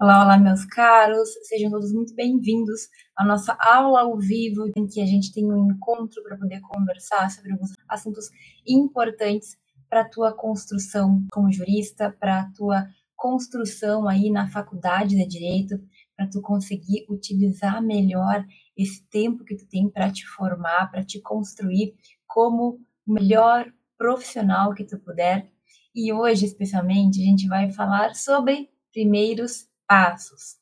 Olá, 0.00 0.22
olá, 0.22 0.38
meus 0.38 0.64
caros, 0.64 1.28
sejam 1.42 1.72
todos 1.72 1.92
muito 1.92 2.14
bem-vindos 2.14 2.82
à 3.16 3.24
nossa 3.24 3.58
aula 3.60 4.02
ao 4.02 4.16
vivo, 4.16 4.70
em 4.76 4.86
que 4.86 5.00
a 5.00 5.04
gente 5.04 5.32
tem 5.32 5.44
um 5.44 5.72
encontro 5.72 6.22
para 6.22 6.36
poder 6.36 6.60
conversar 6.60 7.28
sobre 7.32 7.50
alguns 7.50 7.72
assuntos 7.88 8.30
importantes 8.64 9.58
para 9.90 10.02
a 10.02 10.08
tua 10.08 10.32
construção 10.32 11.26
como 11.32 11.50
jurista, 11.50 12.14
para 12.20 12.42
a 12.42 12.52
tua 12.52 12.86
construção 13.16 14.06
aí 14.06 14.30
na 14.30 14.48
faculdade 14.48 15.16
de 15.16 15.26
direito, 15.26 15.74
para 16.16 16.28
tu 16.28 16.40
conseguir 16.40 17.04
utilizar 17.10 17.82
melhor 17.82 18.46
esse 18.76 19.04
tempo 19.08 19.42
que 19.42 19.56
tu 19.56 19.66
tem 19.66 19.90
para 19.90 20.12
te 20.12 20.24
formar, 20.28 20.92
para 20.92 21.02
te 21.02 21.20
construir 21.20 21.96
como 22.24 22.78
o 23.04 23.14
melhor 23.14 23.66
profissional 23.96 24.72
que 24.74 24.84
tu 24.84 24.96
puder. 25.00 25.50
E 25.92 26.12
hoje, 26.12 26.46
especialmente, 26.46 27.20
a 27.20 27.24
gente 27.24 27.48
vai 27.48 27.72
falar 27.72 28.14
sobre 28.14 28.70
primeiros 28.92 29.66
passos. 29.88 30.58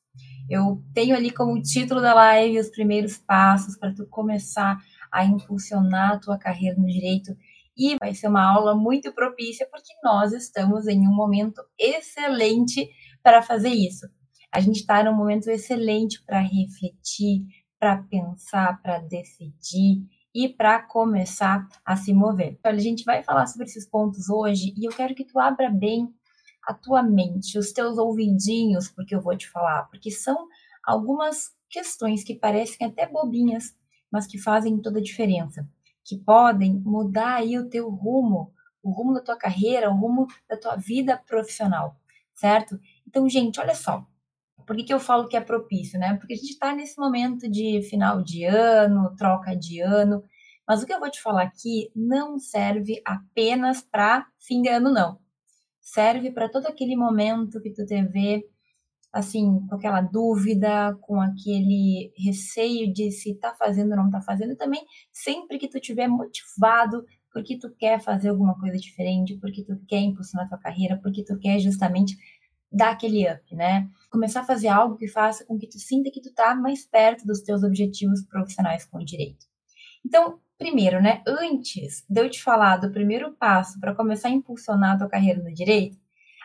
Eu 0.49 0.83
tenho 0.95 1.17
ali 1.17 1.31
como 1.31 1.61
título 1.61 2.01
da 2.01 2.15
live 2.15 2.61
os 2.61 2.71
primeiros 2.71 3.19
passos 3.19 3.77
para 3.77 3.93
tu 3.93 4.07
começar 4.07 4.79
a 5.13 5.25
impulsionar 5.25 6.13
a 6.13 6.19
tua 6.19 6.39
carreira 6.39 6.79
no 6.79 6.87
direito 6.87 7.37
e 7.77 7.97
vai 8.01 8.15
ser 8.15 8.29
uma 8.29 8.49
aula 8.49 8.75
muito 8.75 9.13
propícia 9.13 9.69
porque 9.71 9.93
nós 10.03 10.33
estamos 10.33 10.87
em 10.87 11.07
um 11.07 11.15
momento 11.15 11.63
excelente 11.79 12.89
para 13.23 13.43
fazer 13.43 13.71
isso. 13.71 14.07
A 14.53 14.61
gente 14.61 14.81
está 14.81 15.03
num 15.03 15.15
momento 15.15 15.49
excelente 15.49 16.25
para 16.25 16.41
refletir, 16.41 17.45
para 17.79 18.03
pensar, 18.05 18.81
para 18.81 19.01
decidir 19.01 20.07
e 20.35 20.49
para 20.49 20.81
começar 20.81 21.67
a 21.85 21.97
se 21.97 22.15
mover. 22.15 22.59
Olha, 22.65 22.77
a 22.77 22.81
gente 22.81 23.05
vai 23.05 23.23
falar 23.23 23.47
sobre 23.47 23.67
esses 23.67 23.89
pontos 23.89 24.31
hoje 24.31 24.73
e 24.77 24.87
eu 24.87 24.93
quero 24.93 25.15
que 25.15 25.25
tu 25.25 25.39
abra 25.39 25.69
bem 25.69 26.09
a 26.67 26.75
tua 26.75 27.03
mente, 27.03 27.59
os 27.59 27.73
teus 27.73 27.97
ouvidinhos, 27.97 28.89
porque 28.89 29.15
eu 29.15 29.21
vou 29.21 29.37
te 29.37 29.49
falar, 29.49 29.85
porque 29.85 30.11
são 30.11 30.49
algumas 30.85 31.55
questões 31.71 32.25
que 32.25 32.35
parecem 32.35 32.87
até 32.87 33.07
bobinhas, 33.07 33.77
mas 34.11 34.27
que 34.27 34.37
fazem 34.37 34.79
toda 34.79 34.99
a 34.99 35.03
diferença, 35.03 35.69
que 36.05 36.19
podem 36.19 36.75
mudar 36.85 37.37
aí 37.37 37.57
o 37.57 37.69
teu 37.69 37.89
rumo, 37.89 38.53
o 38.83 38.91
rumo 38.91 39.15
da 39.15 39.21
tua 39.21 39.37
carreira, 39.37 39.91
o 39.91 39.97
rumo 39.97 40.27
da 40.49 40.57
tua 40.57 40.77
vida 40.77 41.17
profissional, 41.27 41.97
certo? 42.35 42.79
Então, 43.07 43.29
gente, 43.29 43.61
olha 43.61 43.75
só, 43.75 44.05
por 44.67 44.75
que, 44.75 44.85
que 44.85 44.95
eu 44.95 45.01
falo 45.01 45.29
que 45.29 45.37
é 45.37 45.41
propício, 45.41 45.99
né? 45.99 46.17
Porque 46.17 46.35
a 46.35 46.37
gente 46.37 46.51
está 46.51 46.75
nesse 46.75 46.99
momento 46.99 47.49
de 47.49 47.83
final 47.83 48.23
de 48.23 48.45
ano, 48.45 49.15
troca 49.17 49.55
de 49.55 49.81
ano, 49.81 50.23
mas 50.67 50.83
o 50.83 50.87
que 50.87 50.93
eu 50.93 50.99
vou 50.99 51.11
te 51.11 51.23
falar 51.23 51.43
aqui 51.43 51.91
não 51.95 52.39
serve 52.39 53.01
apenas 53.05 53.81
para 53.83 54.27
fim 54.41 54.63
de 54.63 54.69
ano, 54.69 54.93
não 54.93 55.26
serve 55.87 56.33
para 56.33 56.49
todo 56.49 56.67
aquele 56.67 56.97
momento 56.97 57.61
que 57.61 57.71
tu 57.71 57.87
te 57.87 58.03
vê 58.03 58.45
assim, 59.13 59.65
com 59.67 59.77
aquela 59.77 60.03
dúvida, 60.03 60.95
com 61.01 61.21
aquele 61.21 62.13
receio 62.19 62.93
de 62.93 63.11
se 63.13 63.35
tá 63.37 63.55
fazendo 63.55 63.93
ou 63.93 63.97
não 63.97 64.11
tá 64.11 64.21
fazendo, 64.21 64.53
e 64.53 64.57
também 64.57 64.85
sempre 65.11 65.59
que 65.59 65.69
tu 65.69 65.81
tiver 65.81 66.09
motivado 66.09 67.05
porque 67.33 67.59
tu 67.59 67.71
quer 67.79 68.01
fazer 68.01 68.31
alguma 68.31 68.59
coisa 68.59 68.77
diferente, 68.77 69.39
porque 69.39 69.63
tu 69.63 69.79
quer 69.87 70.01
impulsionar 70.01 70.49
tua 70.49 70.59
carreira, 70.59 70.99
porque 71.03 71.25
tu 71.25 71.39
quer 71.39 71.59
justamente 71.61 72.17
dar 72.71 72.91
aquele 72.91 73.31
up, 73.31 73.55
né? 73.55 73.89
Começar 74.11 74.41
a 74.41 74.45
fazer 74.45 74.69
algo 74.69 74.97
que 74.97 75.07
faça 75.07 75.45
com 75.47 75.57
que 75.59 75.69
tu 75.69 75.79
sinta 75.79 76.11
que 76.11 76.21
tu 76.21 76.33
tá 76.35 76.55
mais 76.55 76.85
perto 76.85 77.27
dos 77.27 77.41
teus 77.43 77.63
objetivos 77.63 78.23
profissionais 78.23 78.85
com 78.85 78.99
o 78.99 79.05
direito. 79.05 79.47
Então, 80.05 80.41
primeiro, 80.59 81.01
né, 81.03 81.23
antes 81.27 82.05
de 82.09 82.21
eu 82.21 82.31
te 82.31 82.43
falar 82.43 82.77
do 82.79 82.91
primeiro 82.91 83.35
passo 83.35 83.79
para 83.81 83.95
começar 83.95 84.29
a 84.29 84.33
impulsionar 84.33 84.95
a 84.95 84.99
tua 84.99 85.09
carreira 85.09 85.43
no 85.43 85.53
direito, 85.53 85.99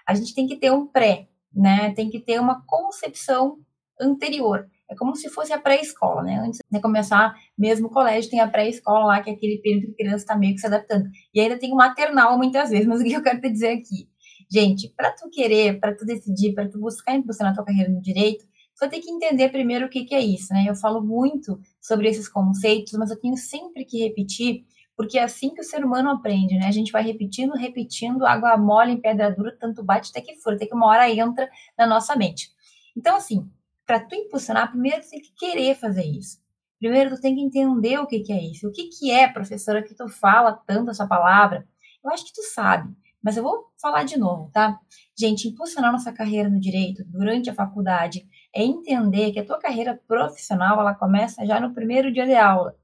a 0.08 0.14
gente 0.14 0.34
tem 0.34 0.48
que 0.48 0.58
ter 0.58 0.72
um 0.72 0.88
pré, 0.88 1.28
né? 1.54 1.94
Tem 1.94 2.10
que 2.10 2.20
ter 2.20 2.40
uma 2.40 2.64
concepção 2.66 3.60
anterior. 4.00 4.68
É 4.90 4.96
como 4.96 5.16
se 5.16 5.30
fosse 5.30 5.54
a 5.54 5.60
pré-escola, 5.60 6.22
né? 6.24 6.38
Antes 6.46 6.60
de 6.70 6.82
começar 6.82 7.34
mesmo 7.58 7.88
o 7.88 7.90
colégio, 7.90 8.30
tem 8.30 8.42
a 8.42 8.48
pré-escola 8.48 9.06
lá, 9.06 9.22
que 9.22 9.30
é 9.30 9.34
aquele 9.34 9.60
período 9.60 9.88
que 9.88 9.94
a 9.94 10.06
criança 10.06 10.24
está 10.24 10.36
meio 10.36 10.54
que 10.54 10.60
se 10.60 10.68
adaptando. 10.68 11.10
E 11.34 11.40
ainda 11.40 11.58
tem 11.58 11.72
o 11.72 11.76
maternal 11.76 12.38
muitas 12.38 12.72
vezes, 12.72 12.88
mas 12.88 13.00
o 13.00 13.04
que 13.04 13.14
eu 13.14 13.24
quero 13.24 13.40
te 13.40 13.50
dizer 13.50 13.70
aqui? 13.70 14.10
Gente, 14.52 14.90
para 14.98 15.12
tu 15.12 15.30
querer, 15.30 15.80
para 15.80 15.96
tu 15.96 16.06
decidir, 16.06 16.54
para 16.54 16.68
tu 16.68 16.78
buscar 16.78 17.16
impulsionar 17.16 17.54
a 17.54 17.56
tua 17.56 17.64
carreira 17.64 17.90
no 17.90 18.02
direito, 18.02 18.44
você 18.82 18.90
tem 18.90 19.02
que 19.02 19.12
entender 19.12 19.50
primeiro 19.50 19.86
o 19.86 19.90
que, 19.90 20.04
que 20.06 20.16
é 20.16 20.20
isso, 20.20 20.52
né? 20.52 20.66
Eu 20.68 20.76
falo 20.76 21.02
muito 21.02 21.62
sobre 21.80 22.10
esses 22.10 22.28
conceitos, 22.28 22.94
mas 22.94 23.12
eu 23.12 23.20
tenho 23.20 23.38
sempre 23.38 23.86
que 23.86 24.00
repetir, 24.00 24.66
porque 24.98 25.20
é 25.20 25.24
assim 25.24 25.54
que 25.54 25.62
o 25.62 25.64
ser 25.64 25.86
humano 25.86 26.10
aprende, 26.10 26.58
né? 26.58 26.66
A 26.66 26.72
gente 26.72 26.92
vai 26.92 27.04
repetindo, 27.04 27.54
repetindo, 27.54 28.26
água 28.26 28.58
mole 28.58 28.94
em 28.94 29.00
pedra 29.00 29.30
dura, 29.30 29.56
tanto 29.60 29.84
bate 29.84 30.10
até 30.10 30.20
que 30.20 30.36
fura, 30.38 30.56
até 30.56 30.66
que 30.66 30.74
uma 30.74 30.88
hora 30.88 31.08
entra 31.12 31.48
na 31.78 31.86
nossa 31.86 32.16
mente. 32.16 32.50
Então, 32.98 33.16
assim, 33.16 33.48
para 33.86 34.00
tu 34.00 34.16
impulsionar, 34.16 34.72
primeiro 34.72 35.02
tu 35.02 35.12
tem 35.12 35.22
que 35.22 35.34
querer 35.36 35.76
fazer 35.76 36.04
isso. 36.04 36.40
Primeiro 36.80 37.16
tu 37.16 37.22
tem 37.22 37.36
que 37.36 37.42
entender 37.42 38.00
o 38.00 38.08
que, 38.08 38.22
que 38.22 38.34
é 38.34 38.44
isso. 38.44 38.68
O 38.68 38.72
que, 38.72 38.86
que 38.86 39.12
é, 39.12 39.28
professora, 39.28 39.84
que 39.84 39.94
tu 39.94 40.10
fala 40.10 40.54
tanto 40.66 40.90
essa 40.90 41.06
palavra? 41.08 41.68
Eu 42.04 42.10
acho 42.10 42.26
que 42.26 42.34
tu 42.34 42.42
sabe. 42.42 42.92
Mas 43.24 43.38
eu 43.38 43.44
vou 43.44 43.72
falar 43.80 44.04
de 44.04 44.18
novo, 44.18 44.50
tá? 44.52 44.80
Gente, 45.18 45.48
impulsionar 45.48 45.92
nossa 45.92 46.12
carreira 46.12 46.50
no 46.50 46.60
direito 46.60 47.04
durante 47.06 47.50
a 47.50 47.54
faculdade 47.54 48.28
é 48.54 48.64
entender 48.64 49.32
que 49.32 49.40
a 49.40 49.46
tua 49.46 49.60
carreira 49.60 50.00
profissional 50.08 50.80
ela 50.80 50.96
começa 50.96 51.46
já 51.46 51.60
no 51.60 51.74
primeiro 51.74 52.12
dia 52.12 52.26
de 52.26 52.36
aula. 52.36 52.76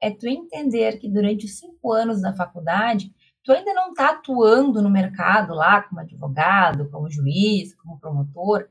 É 0.00 0.10
tu 0.10 0.26
entender 0.26 0.98
que 0.98 1.08
durante 1.08 1.46
os 1.46 1.58
cinco 1.58 1.92
anos 1.92 2.20
da 2.20 2.34
faculdade, 2.34 3.14
tu 3.42 3.52
ainda 3.52 3.72
não 3.74 3.90
está 3.90 4.10
atuando 4.10 4.82
no 4.82 4.90
mercado 4.90 5.54
lá 5.54 5.82
como 5.82 6.00
advogado, 6.00 6.90
como 6.90 7.10
juiz, 7.10 7.74
como 7.74 7.98
promotor, 7.98 8.68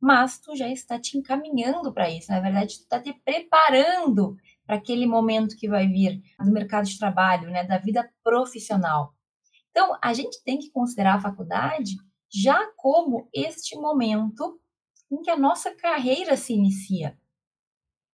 mas 0.00 0.38
tu 0.38 0.56
já 0.56 0.68
está 0.68 0.98
te 0.98 1.18
encaminhando 1.18 1.92
para 1.92 2.08
isso. 2.10 2.30
Na 2.30 2.40
verdade, 2.40 2.78
tu 2.78 2.82
está 2.82 2.98
te 3.00 3.12
preparando 3.12 4.36
para 4.66 4.76
aquele 4.76 5.06
momento 5.06 5.56
que 5.56 5.68
vai 5.68 5.86
vir 5.86 6.22
do 6.38 6.50
mercado 6.50 6.86
de 6.86 6.98
trabalho, 6.98 7.50
né, 7.50 7.64
da 7.64 7.76
vida 7.76 8.08
profissional. 8.22 9.14
Então, 9.70 9.96
a 10.02 10.12
gente 10.12 10.42
tem 10.44 10.58
que 10.58 10.70
considerar 10.70 11.16
a 11.16 11.20
faculdade 11.20 11.96
já 12.32 12.70
como 12.76 13.28
este 13.34 13.76
momento 13.76 14.60
em 15.10 15.20
que 15.22 15.30
a 15.30 15.36
nossa 15.36 15.74
carreira 15.74 16.36
se 16.36 16.52
inicia. 16.52 17.18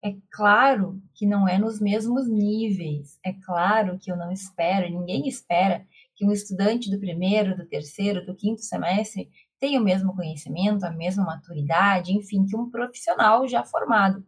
É 0.04 0.14
claro 0.30 1.02
que 1.14 1.26
não 1.26 1.48
é 1.48 1.58
nos 1.58 1.80
mesmos 1.80 2.28
níveis, 2.28 3.18
é 3.24 3.32
claro 3.32 3.98
que 3.98 4.10
eu 4.10 4.16
não 4.16 4.30
espero, 4.30 4.88
ninguém 4.88 5.26
espera 5.26 5.86
que 6.14 6.24
um 6.24 6.30
estudante 6.30 6.90
do 6.90 7.00
primeiro, 7.00 7.56
do 7.56 7.66
terceiro, 7.66 8.24
do 8.24 8.34
quinto 8.34 8.62
semestre 8.62 9.28
tenha 9.58 9.80
o 9.80 9.84
mesmo 9.84 10.14
conhecimento, 10.14 10.84
a 10.84 10.90
mesma 10.90 11.24
maturidade, 11.24 12.12
enfim, 12.12 12.44
que 12.46 12.56
um 12.56 12.70
profissional 12.70 13.48
já 13.48 13.64
formado. 13.64 14.24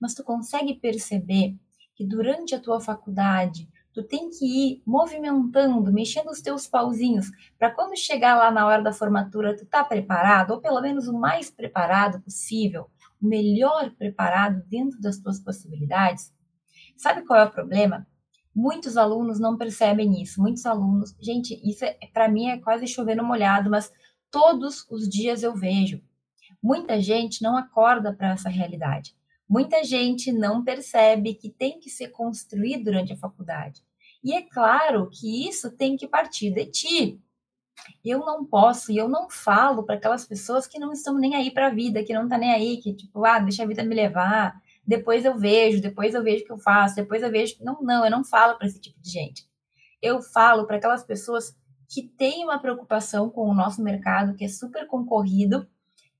Mas 0.00 0.14
tu 0.14 0.22
consegue 0.22 0.74
perceber 0.74 1.56
que 1.94 2.04
durante 2.04 2.54
a 2.54 2.60
tua 2.60 2.80
faculdade, 2.80 3.68
tu 3.96 4.02
tem 4.02 4.28
que 4.28 4.44
ir 4.44 4.82
movimentando, 4.84 5.90
mexendo 5.90 6.28
os 6.28 6.42
teus 6.42 6.66
pauzinhos, 6.66 7.30
para 7.58 7.70
quando 7.70 7.96
chegar 7.96 8.36
lá 8.36 8.50
na 8.50 8.66
hora 8.66 8.82
da 8.82 8.92
formatura, 8.92 9.56
tu 9.56 9.64
tá 9.64 9.82
preparado, 9.82 10.50
ou 10.50 10.60
pelo 10.60 10.82
menos 10.82 11.08
o 11.08 11.18
mais 11.18 11.50
preparado 11.50 12.20
possível, 12.20 12.90
o 13.18 13.26
melhor 13.26 13.90
preparado 13.92 14.62
dentro 14.66 15.00
das 15.00 15.16
tuas 15.18 15.40
possibilidades. 15.40 16.30
Sabe 16.94 17.24
qual 17.24 17.40
é 17.40 17.44
o 17.44 17.50
problema? 17.50 18.06
Muitos 18.54 18.98
alunos 18.98 19.40
não 19.40 19.56
percebem 19.56 20.20
isso. 20.20 20.42
Muitos 20.42 20.66
alunos, 20.66 21.16
gente, 21.18 21.58
isso 21.66 21.82
é, 21.82 21.96
para 22.12 22.28
mim 22.28 22.50
é 22.50 22.58
quase 22.58 22.86
chovendo 22.86 23.24
molhado, 23.24 23.70
mas 23.70 23.90
todos 24.30 24.86
os 24.90 25.08
dias 25.08 25.42
eu 25.42 25.54
vejo. 25.54 26.02
Muita 26.62 27.00
gente 27.00 27.42
não 27.42 27.56
acorda 27.56 28.12
para 28.12 28.32
essa 28.32 28.50
realidade. 28.50 29.15
Muita 29.48 29.84
gente 29.84 30.32
não 30.32 30.64
percebe 30.64 31.34
que 31.34 31.48
tem 31.50 31.78
que 31.78 31.88
ser 31.88 32.08
construído 32.08 32.84
durante 32.84 33.12
a 33.12 33.16
faculdade. 33.16 33.82
E 34.22 34.32
é 34.32 34.42
claro 34.42 35.08
que 35.08 35.48
isso 35.48 35.70
tem 35.70 35.96
que 35.96 36.08
partir 36.08 36.50
de 36.50 36.66
ti. 36.66 37.20
Eu 38.04 38.20
não 38.20 38.44
posso 38.44 38.90
e 38.90 38.96
eu 38.96 39.08
não 39.08 39.30
falo 39.30 39.84
para 39.84 39.94
aquelas 39.94 40.26
pessoas 40.26 40.66
que 40.66 40.78
não 40.78 40.92
estão 40.92 41.16
nem 41.16 41.36
aí 41.36 41.50
para 41.50 41.68
a 41.68 41.70
vida, 41.70 42.02
que 42.02 42.12
não 42.12 42.24
está 42.24 42.36
nem 42.36 42.52
aí, 42.52 42.78
que 42.78 42.92
tipo, 42.92 43.24
ah, 43.24 43.38
deixa 43.38 43.62
a 43.62 43.66
vida 43.66 43.84
me 43.84 43.94
levar, 43.94 44.60
depois 44.86 45.24
eu 45.24 45.36
vejo, 45.36 45.80
depois 45.80 46.14
eu 46.14 46.22
vejo 46.22 46.44
o 46.44 46.46
que 46.46 46.52
eu 46.52 46.58
faço, 46.58 46.96
depois 46.96 47.22
eu 47.22 47.30
vejo. 47.30 47.56
Não, 47.60 47.80
não, 47.82 48.04
eu 48.04 48.10
não 48.10 48.24
falo 48.24 48.56
para 48.56 48.66
esse 48.66 48.80
tipo 48.80 49.00
de 49.00 49.10
gente. 49.10 49.46
Eu 50.00 50.22
falo 50.22 50.66
para 50.66 50.76
aquelas 50.76 51.04
pessoas 51.04 51.56
que 51.88 52.02
têm 52.02 52.44
uma 52.44 52.58
preocupação 52.58 53.28
com 53.30 53.48
o 53.48 53.54
nosso 53.54 53.82
mercado, 53.82 54.34
que 54.34 54.44
é 54.44 54.48
super 54.48 54.86
concorrido 54.86 55.68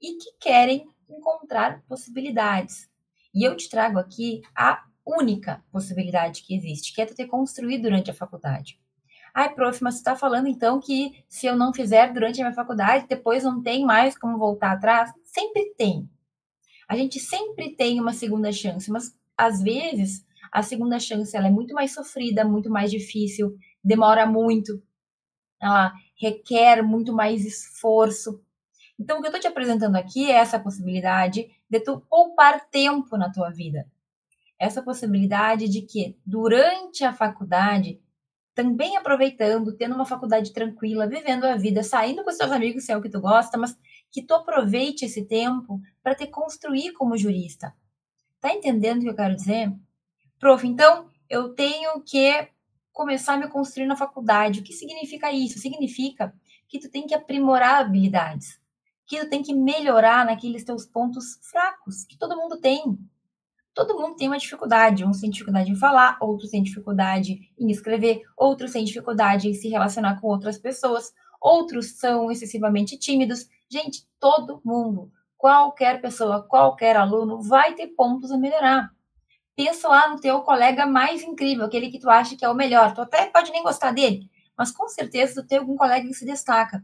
e 0.01 0.17
que 0.17 0.33
querem 0.39 0.89
encontrar 1.09 1.83
possibilidades. 1.89 2.89
E 3.37 3.47
eu 3.47 3.55
te 3.55 3.69
trago 3.69 3.99
aqui 3.99 4.41
a 4.57 4.83
única 5.07 5.63
possibilidade 5.71 6.43
que 6.43 6.57
existe, 6.57 6.95
que 6.95 7.03
é 7.03 7.05
tu 7.05 7.15
ter 7.15 7.27
construído 7.27 7.83
durante 7.83 8.11
a 8.11 8.15
faculdade. 8.15 8.81
Ai, 9.35 9.55
prof, 9.55 9.83
mas 9.83 9.97
você 9.97 10.01
está 10.01 10.17
falando 10.17 10.49
então 10.49 10.81
que 10.81 11.23
se 11.29 11.47
eu 11.47 11.55
não 11.55 11.71
fizer 11.71 12.15
durante 12.15 12.41
a 12.41 12.45
minha 12.45 12.55
faculdade, 12.55 13.07
depois 13.07 13.45
não 13.45 13.63
tem 13.63 13.85
mais 13.85 14.19
como 14.19 14.39
voltar 14.39 14.73
atrás? 14.73 15.13
Sempre 15.23 15.75
tem. 15.77 16.09
A 16.89 16.97
gente 16.97 17.21
sempre 17.21 17.77
tem 17.77 18.01
uma 18.01 18.15
segunda 18.15 18.51
chance, 18.51 18.91
mas 18.91 19.15
às 19.37 19.61
vezes 19.61 20.25
a 20.51 20.63
segunda 20.63 20.99
chance 20.99 21.37
ela 21.37 21.49
é 21.49 21.51
muito 21.51 21.75
mais 21.75 21.93
sofrida, 21.93 22.43
muito 22.43 22.71
mais 22.71 22.91
difícil, 22.91 23.55
demora 23.85 24.25
muito, 24.25 24.83
ela 25.61 25.93
requer 26.19 26.83
muito 26.83 27.13
mais 27.13 27.45
esforço. 27.45 28.41
Então, 28.99 29.19
o 29.19 29.21
que 29.21 29.27
eu 29.27 29.31
estou 29.31 29.41
te 29.43 29.47
apresentando 29.47 29.97
aqui 29.97 30.31
é 30.31 30.37
essa 30.37 30.59
possibilidade 30.59 31.51
de 31.69 31.81
tu 31.81 32.01
poupar 32.09 32.69
tempo 32.69 33.17
na 33.17 33.31
tua 33.33 33.51
vida. 33.51 33.87
Essa 34.59 34.83
possibilidade 34.83 35.69
de 35.69 35.83
que, 35.83 36.19
durante 36.25 37.05
a 37.05 37.13
faculdade, 37.13 38.01
também 38.55 38.97
aproveitando, 38.97 39.77
tendo 39.77 39.95
uma 39.95 40.07
faculdade 40.07 40.53
tranquila, 40.53 41.07
vivendo 41.07 41.45
a 41.45 41.57
vida, 41.57 41.83
saindo 41.83 42.25
com 42.25 42.31
os 42.31 42.39
teus 42.39 42.51
amigos, 42.51 42.85
se 42.85 42.93
é 42.93 42.97
o 42.97 43.03
que 43.03 43.11
tu 43.11 43.21
gosta, 43.21 43.59
mas 43.59 43.77
que 44.11 44.23
tu 44.23 44.35
aproveite 44.35 45.05
esse 45.05 45.27
tempo 45.27 45.79
para 46.03 46.15
te 46.15 46.27
construir 46.27 46.93
como 46.93 47.19
jurista. 47.19 47.75
Tá 48.41 48.55
entendendo 48.55 48.99
o 48.99 49.03
que 49.03 49.11
eu 49.11 49.17
quero 49.17 49.37
dizer? 49.37 49.71
Prof, 50.39 50.67
então 50.67 51.11
eu 51.29 51.55
tenho 51.55 52.01
que 52.03 52.49
começar 52.93 53.35
a 53.35 53.37
me 53.37 53.49
construir 53.49 53.87
na 53.87 53.95
faculdade. 53.95 54.61
O 54.61 54.63
que 54.63 54.73
significa 54.73 55.31
isso? 55.31 55.59
Significa 55.59 56.35
que 56.67 56.79
tu 56.79 56.91
tem 56.91 57.07
que 57.07 57.15
aprimorar 57.15 57.83
habilidades, 57.83 58.59
que 59.07 59.21
tu 59.21 59.31
tem 59.31 59.43
que 59.43 59.55
melhorar 59.55 60.27
naqueles 60.27 60.65
teus 60.65 60.85
pontos 60.85 61.39
fracos, 61.43 62.05
que 62.05 62.19
todo 62.19 62.37
mundo 62.37 62.59
tem 62.59 62.99
todo 63.77 63.95
mundo 63.95 64.17
tem 64.17 64.27
uma 64.27 64.39
dificuldade. 64.39 65.05
Uns 65.05 65.21
têm 65.21 65.29
dificuldade 65.29 65.71
em 65.71 65.77
falar, 65.77 66.17
outros 66.19 66.51
têm 66.51 66.63
dificuldade 66.63 67.53
em 67.59 67.71
escrever, 67.71 68.23
outros 68.35 68.73
têm 68.73 68.83
dificuldade 68.87 69.51
em 69.51 69.55
se 69.55 69.69
relacionar 69.69 70.19
com 70.19 70.29
outras 70.29 70.59
pessoas, 70.59 71.13
outros 71.39 71.99
são 71.99 72.33
excessivamente 72.33 72.99
tímidos. 72.99 73.47
Gente, 73.69 74.09
todo 74.19 74.63
mundo, 74.65 75.13
qualquer 75.37 76.01
pessoa, 76.01 76.43
qualquer 76.43 76.97
aluno 76.97 77.43
vai 77.43 77.75
ter 77.75 77.89
pontos 77.89 78.33
a 78.33 78.39
melhorar. 78.39 78.91
Pensa 79.55 79.89
lá 79.89 80.09
no 80.09 80.21
teu 80.21 80.41
colega 80.41 80.87
mais 80.87 81.23
incrível, 81.23 81.67
aquele 81.67 81.91
que 81.91 81.99
tu 81.99 82.09
acha 82.09 82.35
que 82.35 82.45
é 82.47 82.49
o 82.49 82.55
melhor. 82.55 82.95
Tu 82.95 83.03
até 83.03 83.27
pode 83.27 83.53
nem 83.53 83.63
gostar 83.63 83.93
dele, 83.93 84.31
mas 84.57 84.71
com 84.71 84.89
certeza 84.89 85.43
tu 85.43 85.47
tem 85.47 85.59
algum 85.59 85.77
colega 85.77 86.07
que 86.07 86.15
se 86.15 86.25
destaca. 86.25 86.83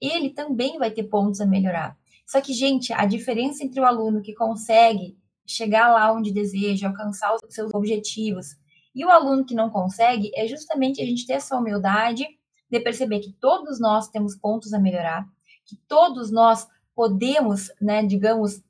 Ele 0.00 0.30
também 0.30 0.78
vai 0.78 0.90
ter 0.90 1.04
pontos 1.04 1.40
a 1.40 1.46
melhorar. 1.46 1.96
Só 2.26 2.40
que, 2.40 2.52
gente, 2.52 2.92
a 2.92 3.04
diferença 3.04 3.64
entre 3.64 3.80
o 3.80 3.84
aluno 3.84 4.22
que 4.22 4.34
consegue 4.34 5.16
chegar 5.46 5.92
lá 5.92 6.12
onde 6.12 6.32
deseja, 6.32 6.88
alcançar 6.88 7.34
os 7.34 7.54
seus 7.54 7.72
objetivos. 7.74 8.56
E 8.94 9.04
o 9.04 9.10
aluno 9.10 9.44
que 9.44 9.54
não 9.54 9.70
consegue 9.70 10.30
é 10.34 10.46
justamente 10.46 11.02
a 11.02 11.04
gente 11.04 11.26
ter 11.26 11.34
essa 11.34 11.56
humildade 11.56 12.26
de 12.70 12.80
perceber 12.80 13.20
que 13.20 13.32
todos 13.32 13.78
nós 13.78 14.08
temos 14.08 14.36
pontos 14.36 14.72
a 14.72 14.78
melhorar, 14.78 15.26
que 15.66 15.76
todos 15.86 16.30
nós 16.30 16.66
podemos, 16.94 17.70
né, 17.80 18.04
digamos, 18.04 18.62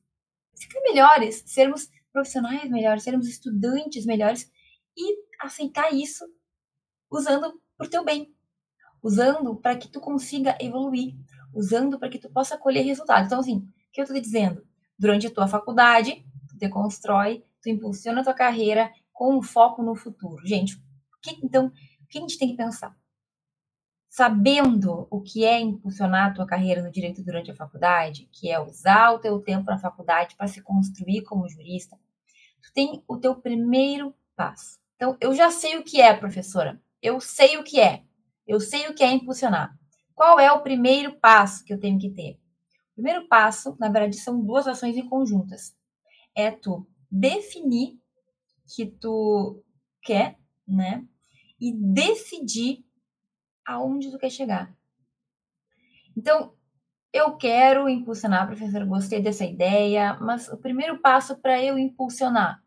ficar 0.57 0.81
melhores, 0.81 1.43
sermos 1.47 1.89
profissionais 2.13 2.71
melhores, 2.71 3.03
sermos 3.03 3.29
estudantes 3.29 4.07
melhores 4.07 4.51
e 4.97 5.17
aceitar 5.41 5.93
isso 5.93 6.25
usando 7.11 7.61
por 7.77 7.89
teu 7.89 8.05
bem, 8.05 8.33
usando 9.05 9.55
para 9.55 9.77
que 9.77 9.87
tu 9.87 10.01
consiga 10.01 10.57
evoluir, 10.59 11.15
usando 11.53 11.99
para 11.99 12.09
que 12.09 12.19
tu 12.19 12.31
possa 12.31 12.57
colher 12.57 12.83
resultados. 12.83 13.27
Então, 13.27 13.41
assim, 13.41 13.59
o 13.59 13.93
que 13.93 14.01
eu 14.01 14.05
estou 14.05 14.17
te 14.17 14.23
dizendo? 14.23 14.67
Durante 14.99 15.27
a 15.27 15.31
tua 15.31 15.47
faculdade, 15.47 16.25
tu 16.49 16.57
te 16.57 16.69
constrói, 16.71 17.45
tu 17.63 17.69
impulsiona 17.69 18.23
a 18.23 18.25
tua 18.25 18.33
carreira 18.33 18.91
com 19.13 19.37
um 19.37 19.43
foco 19.43 19.83
no 19.83 19.95
futuro. 19.95 20.45
Gente, 20.47 20.83
que, 21.23 21.39
então, 21.45 21.67
o 21.67 22.07
que 22.09 22.17
a 22.17 22.21
gente 22.23 22.39
tem 22.39 22.49
que 22.49 22.57
pensar? 22.57 22.97
Sabendo 24.09 25.07
o 25.11 25.21
que 25.21 25.45
é 25.45 25.61
impulsionar 25.61 26.31
a 26.31 26.35
tua 26.35 26.47
carreira 26.47 26.83
no 26.83 26.91
direito 26.91 27.23
durante 27.23 27.51
a 27.51 27.55
faculdade, 27.55 28.27
que 28.33 28.51
é 28.51 28.59
usar 28.59 29.13
o 29.13 29.19
teu 29.19 29.39
tempo 29.41 29.71
na 29.71 29.79
faculdade 29.79 30.35
para 30.35 30.49
se 30.49 30.63
construir 30.63 31.23
como 31.25 31.49
jurista, 31.49 31.99
tu 32.63 32.73
tem 32.73 33.03
o 33.07 33.19
teu 33.19 33.35
primeiro 33.35 34.15
passo. 34.35 34.79
Então, 34.97 35.15
eu 35.21 35.35
já 35.35 35.51
sei 35.51 35.77
o 35.77 35.85
que 35.85 36.01
é, 36.01 36.15
professora. 36.15 36.81
Eu 37.03 37.21
sei 37.21 37.59
o 37.59 37.65
que 37.65 37.79
é. 37.79 38.03
Eu 38.47 38.61
sei 38.61 38.89
o 38.89 38.95
que 38.95 39.03
é 39.03 39.13
impulsionar. 39.13 39.77
Qual 40.15 40.39
é 40.39 40.51
o 40.53 40.63
primeiro 40.63 41.19
passo 41.19 41.65
que 41.65 41.73
eu 41.73 41.81
tenho 41.81 41.99
que 41.99 42.11
ter? 42.11 42.39
O 42.93 42.95
primeiro 42.95 43.27
passo, 43.27 43.77
na 43.81 43.89
verdade, 43.89 44.17
são 44.17 44.41
duas 44.41 44.67
ações 44.67 44.97
em 44.97 45.09
conjuntas 45.09 45.75
é 46.35 46.51
tu 46.51 46.87
definir 47.11 47.99
que 48.75 48.87
tu 48.87 49.63
quer, 50.03 50.39
né? 50.67 51.07
E 51.61 51.73
decidir 51.73 52.85
aonde 53.65 54.11
tu 54.11 54.19
quer 54.19 54.31
chegar. 54.31 54.75
Então, 56.17 56.55
eu 57.13 57.37
quero 57.37 57.89
impulsionar, 57.89 58.47
professor, 58.47 58.85
gostei 58.85 59.23
dessa 59.23 59.45
ideia, 59.45 60.15
mas 60.21 60.49
o 60.49 60.57
primeiro 60.57 60.99
passo 61.01 61.37
para 61.37 61.63
eu 61.63 61.79
impulsionar, 61.79 62.63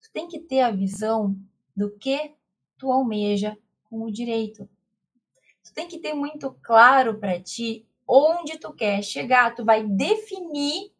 tu 0.00 0.10
tem 0.12 0.28
que 0.28 0.38
ter 0.38 0.60
a 0.60 0.70
visão 0.70 1.36
do 1.76 1.90
que 1.98 2.34
tu 2.78 2.90
almeja 2.92 3.58
com 3.84 4.02
o 4.02 4.12
direito. 4.12 4.68
Tu 5.70 5.74
tem 5.74 5.86
que 5.86 6.00
ter 6.00 6.14
muito 6.14 6.50
claro 6.62 7.18
para 7.18 7.40
ti 7.40 7.86
onde 8.06 8.58
tu 8.58 8.72
quer 8.72 9.04
chegar, 9.04 9.54
tu 9.54 9.64
vai 9.64 9.86
definir 9.86 10.92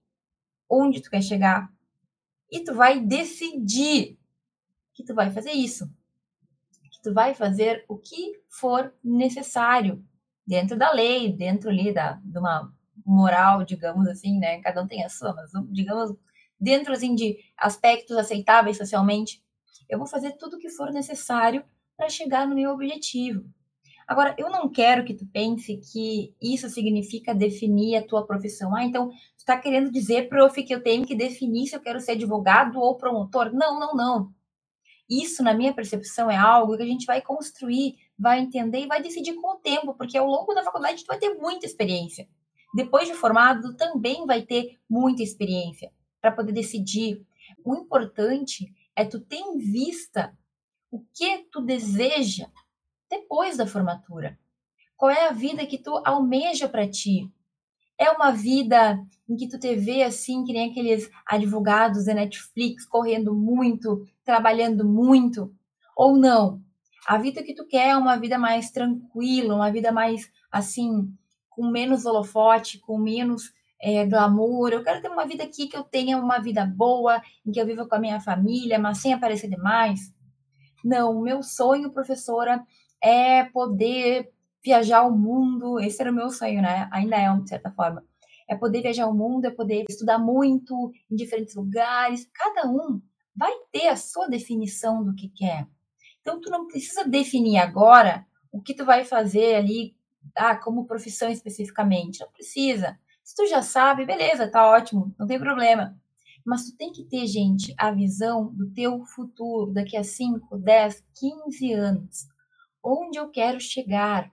onde 0.68 1.00
tu 1.00 1.10
quer 1.10 1.22
chegar 1.22 1.72
e 2.48 2.62
tu 2.62 2.72
vai 2.72 3.00
decidir 3.00 4.16
que 4.94 5.02
tu 5.02 5.12
vai 5.12 5.28
fazer 5.32 5.50
isso. 5.50 5.92
Que 6.92 7.02
tu 7.02 7.12
vai 7.12 7.34
fazer 7.34 7.84
o 7.88 7.98
que 7.98 8.40
for 8.48 8.94
necessário 9.02 10.04
dentro 10.46 10.78
da 10.78 10.92
lei, 10.92 11.32
dentro 11.32 11.68
ali 11.68 11.92
da, 11.92 12.12
de 12.22 12.38
uma 12.38 12.72
moral, 13.04 13.64
digamos 13.64 14.06
assim, 14.06 14.38
né? 14.38 14.60
Cada 14.60 14.84
um 14.84 14.86
tem 14.86 15.04
a 15.04 15.08
sua, 15.08 15.34
mas 15.34 15.50
digamos, 15.68 16.16
dentro 16.60 16.92
assim 16.92 17.16
de 17.16 17.38
aspectos 17.56 18.16
aceitáveis 18.16 18.76
socialmente, 18.76 19.42
eu 19.88 19.98
vou 19.98 20.06
fazer 20.06 20.36
tudo 20.36 20.54
o 20.54 20.58
que 20.60 20.70
for 20.70 20.92
necessário 20.92 21.64
para 21.96 22.08
chegar 22.08 22.46
no 22.46 22.54
meu 22.54 22.70
objetivo. 22.70 23.44
Agora, 24.10 24.34
eu 24.36 24.50
não 24.50 24.68
quero 24.68 25.04
que 25.04 25.14
tu 25.14 25.24
pense 25.24 25.76
que 25.76 26.34
isso 26.42 26.68
significa 26.68 27.32
definir 27.32 27.94
a 27.94 28.04
tua 28.04 28.26
profissão. 28.26 28.74
Ah, 28.74 28.82
então, 28.82 29.08
tu 29.08 29.38
está 29.38 29.56
querendo 29.56 29.88
dizer, 29.88 30.28
prof, 30.28 30.60
que 30.64 30.74
eu 30.74 30.82
tenho 30.82 31.06
que 31.06 31.14
definir 31.14 31.68
se 31.68 31.76
eu 31.76 31.80
quero 31.80 32.00
ser 32.00 32.12
advogado 32.12 32.80
ou 32.80 32.96
promotor? 32.96 33.52
Não, 33.54 33.78
não, 33.78 33.94
não. 33.94 34.34
Isso, 35.08 35.44
na 35.44 35.54
minha 35.54 35.72
percepção, 35.72 36.28
é 36.28 36.36
algo 36.36 36.76
que 36.76 36.82
a 36.82 36.86
gente 36.86 37.06
vai 37.06 37.22
construir, 37.22 37.98
vai 38.18 38.40
entender 38.40 38.80
e 38.80 38.88
vai 38.88 39.00
decidir 39.00 39.34
com 39.34 39.54
o 39.54 39.60
tempo, 39.60 39.94
porque 39.94 40.18
ao 40.18 40.26
longo 40.26 40.52
da 40.54 40.64
faculdade 40.64 41.04
tu 41.04 41.06
vai 41.06 41.18
ter 41.20 41.34
muita 41.34 41.64
experiência. 41.64 42.28
Depois 42.74 43.06
de 43.06 43.14
formado, 43.14 43.62
tu 43.62 43.76
também 43.76 44.26
vai 44.26 44.42
ter 44.42 44.80
muita 44.90 45.22
experiência 45.22 45.92
para 46.20 46.32
poder 46.32 46.50
decidir. 46.50 47.24
O 47.64 47.76
importante 47.76 48.74
é 48.96 49.04
tu 49.04 49.20
ter 49.20 49.38
em 49.38 49.58
vista 49.58 50.36
o 50.90 50.98
que 51.14 51.46
tu 51.52 51.60
deseja 51.60 52.48
depois 53.10 53.56
da 53.56 53.66
formatura? 53.66 54.38
Qual 54.96 55.10
é 55.10 55.28
a 55.28 55.32
vida 55.32 55.66
que 55.66 55.78
tu 55.78 56.00
almeja 56.04 56.68
para 56.68 56.88
ti? 56.88 57.30
É 57.98 58.10
uma 58.10 58.30
vida 58.30 58.98
em 59.28 59.36
que 59.36 59.48
tu 59.48 59.58
te 59.58 59.74
vê 59.74 60.02
assim, 60.02 60.44
que 60.44 60.52
nem 60.52 60.70
aqueles 60.70 61.10
advogados 61.26 62.06
da 62.06 62.14
Netflix, 62.14 62.86
correndo 62.86 63.34
muito, 63.34 64.06
trabalhando 64.24 64.84
muito? 64.86 65.52
Ou 65.96 66.16
não? 66.16 66.62
A 67.06 67.18
vida 67.18 67.42
que 67.42 67.54
tu 67.54 67.66
quer 67.66 67.88
é 67.88 67.96
uma 67.96 68.16
vida 68.16 68.38
mais 68.38 68.70
tranquila, 68.70 69.54
uma 69.54 69.70
vida 69.70 69.90
mais 69.90 70.30
assim, 70.50 71.12
com 71.48 71.66
menos 71.66 72.06
holofote, 72.06 72.78
com 72.78 72.98
menos 72.98 73.52
é, 73.80 74.04
glamour. 74.06 74.70
Eu 74.70 74.84
quero 74.84 75.00
ter 75.00 75.08
uma 75.08 75.26
vida 75.26 75.44
aqui 75.44 75.66
que 75.66 75.76
eu 75.76 75.82
tenha 75.82 76.18
uma 76.18 76.38
vida 76.38 76.64
boa, 76.64 77.20
em 77.44 77.50
que 77.50 77.60
eu 77.60 77.66
viva 77.66 77.86
com 77.86 77.94
a 77.94 77.98
minha 77.98 78.20
família, 78.20 78.78
mas 78.78 78.98
sem 78.98 79.12
aparecer 79.12 79.48
demais. 79.48 80.12
Não, 80.84 81.18
o 81.18 81.22
meu 81.22 81.42
sonho, 81.42 81.92
professora, 81.92 82.64
é 83.02 83.44
poder 83.44 84.30
viajar 84.62 85.02
o 85.02 85.16
mundo. 85.16 85.80
Esse 85.80 86.00
era 86.00 86.10
o 86.10 86.14
meu 86.14 86.30
sonho, 86.30 86.62
né? 86.62 86.88
Ainda 86.92 87.16
é, 87.16 87.34
de 87.36 87.48
certa 87.48 87.70
forma. 87.70 88.04
É 88.48 88.54
poder 88.54 88.82
viajar 88.82 89.06
o 89.06 89.14
mundo, 89.14 89.46
é 89.46 89.50
poder 89.50 89.84
estudar 89.88 90.18
muito 90.18 90.92
em 91.10 91.16
diferentes 91.16 91.54
lugares. 91.54 92.28
Cada 92.32 92.68
um 92.68 93.00
vai 93.34 93.52
ter 93.72 93.88
a 93.88 93.96
sua 93.96 94.28
definição 94.28 95.04
do 95.04 95.14
que 95.14 95.28
quer. 95.28 95.66
Então, 96.20 96.40
tu 96.40 96.50
não 96.50 96.66
precisa 96.66 97.04
definir 97.04 97.58
agora 97.58 98.26
o 98.52 98.60
que 98.60 98.74
tu 98.74 98.84
vai 98.84 99.04
fazer 99.04 99.54
ali, 99.54 99.96
ah, 100.36 100.56
como 100.56 100.84
profissão 100.84 101.30
especificamente. 101.30 102.20
Não 102.20 102.30
precisa. 102.30 102.98
Se 103.22 103.34
tu 103.34 103.46
já 103.46 103.62
sabe, 103.62 104.04
beleza, 104.04 104.50
tá 104.50 104.68
ótimo, 104.68 105.14
não 105.18 105.26
tem 105.26 105.38
problema. 105.38 105.96
Mas 106.44 106.64
tu 106.66 106.76
tem 106.76 106.90
que 106.90 107.04
ter, 107.04 107.26
gente, 107.26 107.72
a 107.78 107.92
visão 107.92 108.52
do 108.52 108.70
teu 108.72 109.04
futuro 109.04 109.72
daqui 109.72 109.96
a 109.96 110.02
5, 110.02 110.58
10, 110.58 111.04
15 111.14 111.72
anos 111.72 112.28
onde 112.82 113.18
eu 113.18 113.28
quero 113.28 113.60
chegar, 113.60 114.32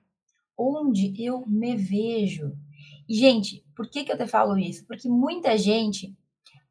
onde 0.57 1.13
eu 1.23 1.45
me 1.45 1.75
vejo. 1.75 2.57
E, 3.07 3.15
gente, 3.15 3.63
por 3.75 3.89
que, 3.89 4.03
que 4.03 4.11
eu 4.11 4.17
te 4.17 4.27
falo 4.27 4.57
isso? 4.57 4.85
Porque 4.85 5.07
muita 5.07 5.57
gente 5.57 6.15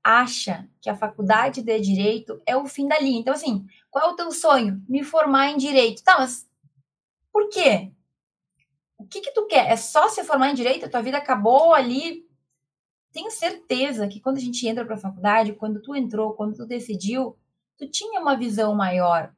acha 0.03 0.69
que 0.81 0.89
a 0.89 0.97
faculdade 0.97 1.63
de 1.63 1.81
direito 1.81 2.41
é 2.47 2.57
o 2.57 2.67
fim 2.67 2.87
da 2.87 2.99
linha. 2.99 3.19
Então, 3.19 3.35
assim, 3.35 3.67
qual 3.91 4.09
é 4.09 4.13
o 4.13 4.17
teu 4.17 4.31
sonho? 4.31 4.83
Me 4.89 5.03
formar 5.03 5.51
em 5.51 5.57
direito. 5.57 6.03
Tá, 6.03 6.17
mas 6.19 6.49
por 7.33 7.49
quê? 7.49 7.93
O 8.99 9.05
que 9.05 9.21
que 9.21 9.33
tu 9.33 9.47
quer? 9.47 9.71
É 9.71 9.77
só 9.77 10.09
se 10.09 10.23
formar 10.25 10.51
em 10.51 10.55
direito? 10.55 10.87
A 10.87 10.89
tua 10.89 11.03
vida 11.03 11.19
acabou 11.19 11.75
ali? 11.75 12.25
Tenho 13.13 13.31
certeza 13.31 14.07
que 14.07 14.21
quando 14.21 14.37
a 14.37 14.41
gente 14.41 14.67
entra 14.67 14.85
para 14.85 14.95
a 14.95 14.99
faculdade, 14.99 15.55
quando 15.55 15.83
tu 15.83 15.95
entrou, 15.95 16.35
quando 16.35 16.55
tu 16.55 16.67
decidiu, 16.67 17.37
tu 17.77 17.89
tinha 17.89 18.21
uma 18.21 18.37
visão 18.37 18.75
maior 18.75 19.35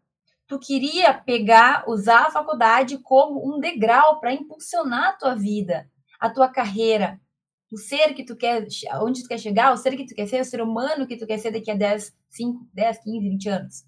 tu 0.48 0.58
queria 0.58 1.12
pegar, 1.12 1.84
usar 1.86 2.26
a 2.26 2.30
faculdade 2.30 2.98
como 2.98 3.46
um 3.46 3.60
degrau 3.60 4.18
para 4.18 4.32
impulsionar 4.32 5.10
a 5.10 5.12
tua 5.12 5.34
vida, 5.34 5.88
a 6.18 6.30
tua 6.30 6.48
carreira. 6.48 7.20
o 7.70 7.76
ser 7.76 8.14
que 8.14 8.24
tu 8.24 8.34
quer, 8.34 8.66
onde 9.02 9.22
tu 9.22 9.28
quer 9.28 9.38
chegar, 9.38 9.74
o 9.74 9.76
ser 9.76 9.94
que 9.94 10.06
tu 10.06 10.14
quer 10.14 10.26
ser, 10.26 10.40
o 10.40 10.44
ser 10.44 10.62
humano 10.62 11.06
que 11.06 11.18
tu 11.18 11.26
quer 11.26 11.36
ser 11.36 11.50
daqui 11.50 11.70
a 11.70 11.74
10, 11.74 12.16
5, 12.30 12.66
10, 12.72 12.98
15, 13.04 13.28
20 13.28 13.48
anos. 13.50 13.84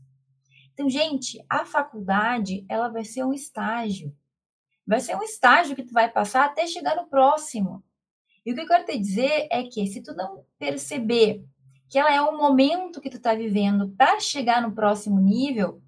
Então, 0.74 0.88
gente, 0.90 1.42
a 1.48 1.64
faculdade, 1.64 2.64
ela 2.68 2.88
vai 2.88 3.04
ser 3.04 3.24
um 3.24 3.32
estágio. 3.32 4.14
Vai 4.86 5.00
ser 5.00 5.16
um 5.16 5.22
estágio 5.22 5.74
que 5.74 5.82
tu 5.82 5.94
vai 5.94 6.10
passar 6.10 6.44
até 6.44 6.66
chegar 6.66 6.94
no 6.94 7.08
próximo. 7.08 7.82
E 8.44 8.52
o 8.52 8.54
que 8.54 8.60
eu 8.60 8.66
quero 8.66 8.84
te 8.84 8.98
dizer 8.98 9.48
é 9.50 9.62
que 9.62 9.86
se 9.86 10.02
tu 10.02 10.14
não 10.14 10.44
perceber 10.58 11.42
que 11.88 11.98
ela 11.98 12.14
é 12.14 12.20
o 12.20 12.36
momento 12.36 13.00
que 13.00 13.10
tu 13.10 13.18
tá 13.18 13.34
vivendo 13.34 13.94
para 13.96 14.20
chegar 14.20 14.60
no 14.60 14.74
próximo 14.74 15.18
nível, 15.18 15.82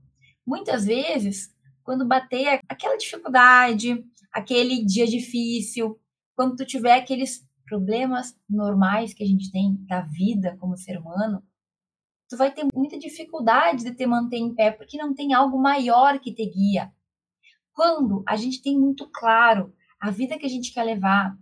muitas 0.46 0.84
vezes, 0.84 1.54
quando 1.82 2.06
bater 2.06 2.60
aquela 2.68 2.96
dificuldade, 2.96 4.04
aquele 4.32 4.84
dia 4.84 5.06
difícil, 5.06 6.00
quando 6.34 6.56
tu 6.56 6.64
tiver 6.64 6.94
aqueles 6.94 7.46
problemas 7.66 8.36
normais 8.48 9.14
que 9.14 9.22
a 9.22 9.26
gente 9.26 9.50
tem 9.50 9.76
da 9.86 10.02
vida 10.02 10.56
como 10.58 10.76
ser 10.76 10.98
humano, 10.98 11.42
tu 12.28 12.36
vai 12.36 12.52
ter 12.52 12.66
muita 12.74 12.98
dificuldade 12.98 13.84
de 13.84 13.94
te 13.94 14.06
manter 14.06 14.38
em 14.38 14.54
pé 14.54 14.70
porque 14.70 14.96
não 14.96 15.14
tem 15.14 15.34
algo 15.34 15.60
maior 15.60 16.18
que 16.18 16.32
te 16.32 16.44
guia. 16.46 16.92
Quando 17.72 18.22
a 18.26 18.36
gente 18.36 18.62
tem 18.62 18.78
muito 18.78 19.08
claro 19.10 19.74
a 20.00 20.10
vida 20.10 20.38
que 20.38 20.46
a 20.46 20.48
gente 20.48 20.72
quer 20.72 20.84
levar, 20.84 21.36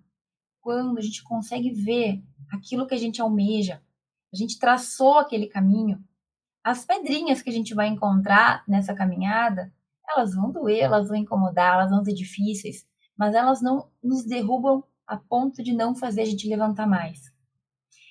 quando 0.60 0.98
a 0.98 1.00
gente 1.00 1.22
consegue 1.22 1.70
ver 1.70 2.22
aquilo 2.52 2.86
que 2.86 2.94
a 2.94 2.98
gente 2.98 3.20
almeja, 3.20 3.82
a 4.32 4.36
gente 4.36 4.58
traçou 4.58 5.18
aquele 5.18 5.46
caminho, 5.46 6.04
as 6.62 6.84
pedrinhas 6.84 7.42
que 7.42 7.50
a 7.50 7.52
gente 7.52 7.74
vai 7.74 7.88
encontrar 7.88 8.62
nessa 8.68 8.94
caminhada, 8.94 9.72
elas 10.08 10.34
vão 10.34 10.50
doer, 10.50 10.84
elas 10.84 11.08
vão 11.08 11.16
incomodar, 11.16 11.74
elas 11.74 11.90
vão 11.90 12.04
ser 12.04 12.12
difíceis, 12.12 12.86
mas 13.16 13.34
elas 13.34 13.62
não 13.62 13.88
nos 14.02 14.24
derrubam 14.24 14.84
a 15.06 15.16
ponto 15.16 15.62
de 15.62 15.72
não 15.72 15.94
fazer 15.94 16.22
a 16.22 16.24
gente 16.24 16.48
levantar 16.48 16.86
mais. 16.86 17.32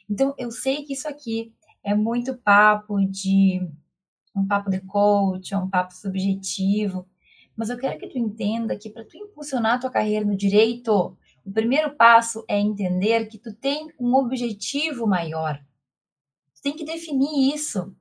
Então, 0.09 0.33
eu 0.37 0.51
sei 0.51 0.83
que 0.83 0.93
isso 0.93 1.07
aqui 1.07 1.53
é 1.83 1.93
muito 1.93 2.35
papo 2.35 2.99
de 3.05 3.61
um 4.35 4.45
papo 4.47 4.69
de 4.69 4.79
coach, 4.81 5.55
um 5.55 5.69
papo 5.69 5.93
subjetivo, 5.93 7.07
mas 7.55 7.69
eu 7.69 7.77
quero 7.77 7.99
que 7.99 8.07
tu 8.07 8.17
entenda 8.17 8.77
que 8.77 8.89
para 8.89 9.03
tu 9.03 9.17
impulsionar 9.17 9.73
a 9.73 9.79
tua 9.79 9.89
carreira 9.89 10.25
no 10.25 10.35
direito, 10.35 11.17
o 11.45 11.51
primeiro 11.51 11.95
passo 11.95 12.43
é 12.47 12.57
entender 12.59 13.27
que 13.27 13.37
tu 13.37 13.53
tem 13.53 13.91
um 13.99 14.15
objetivo 14.15 15.05
maior. 15.05 15.61
Tu 16.55 16.61
tem 16.61 16.75
que 16.75 16.85
definir 16.85 17.53
isso. 17.53 17.93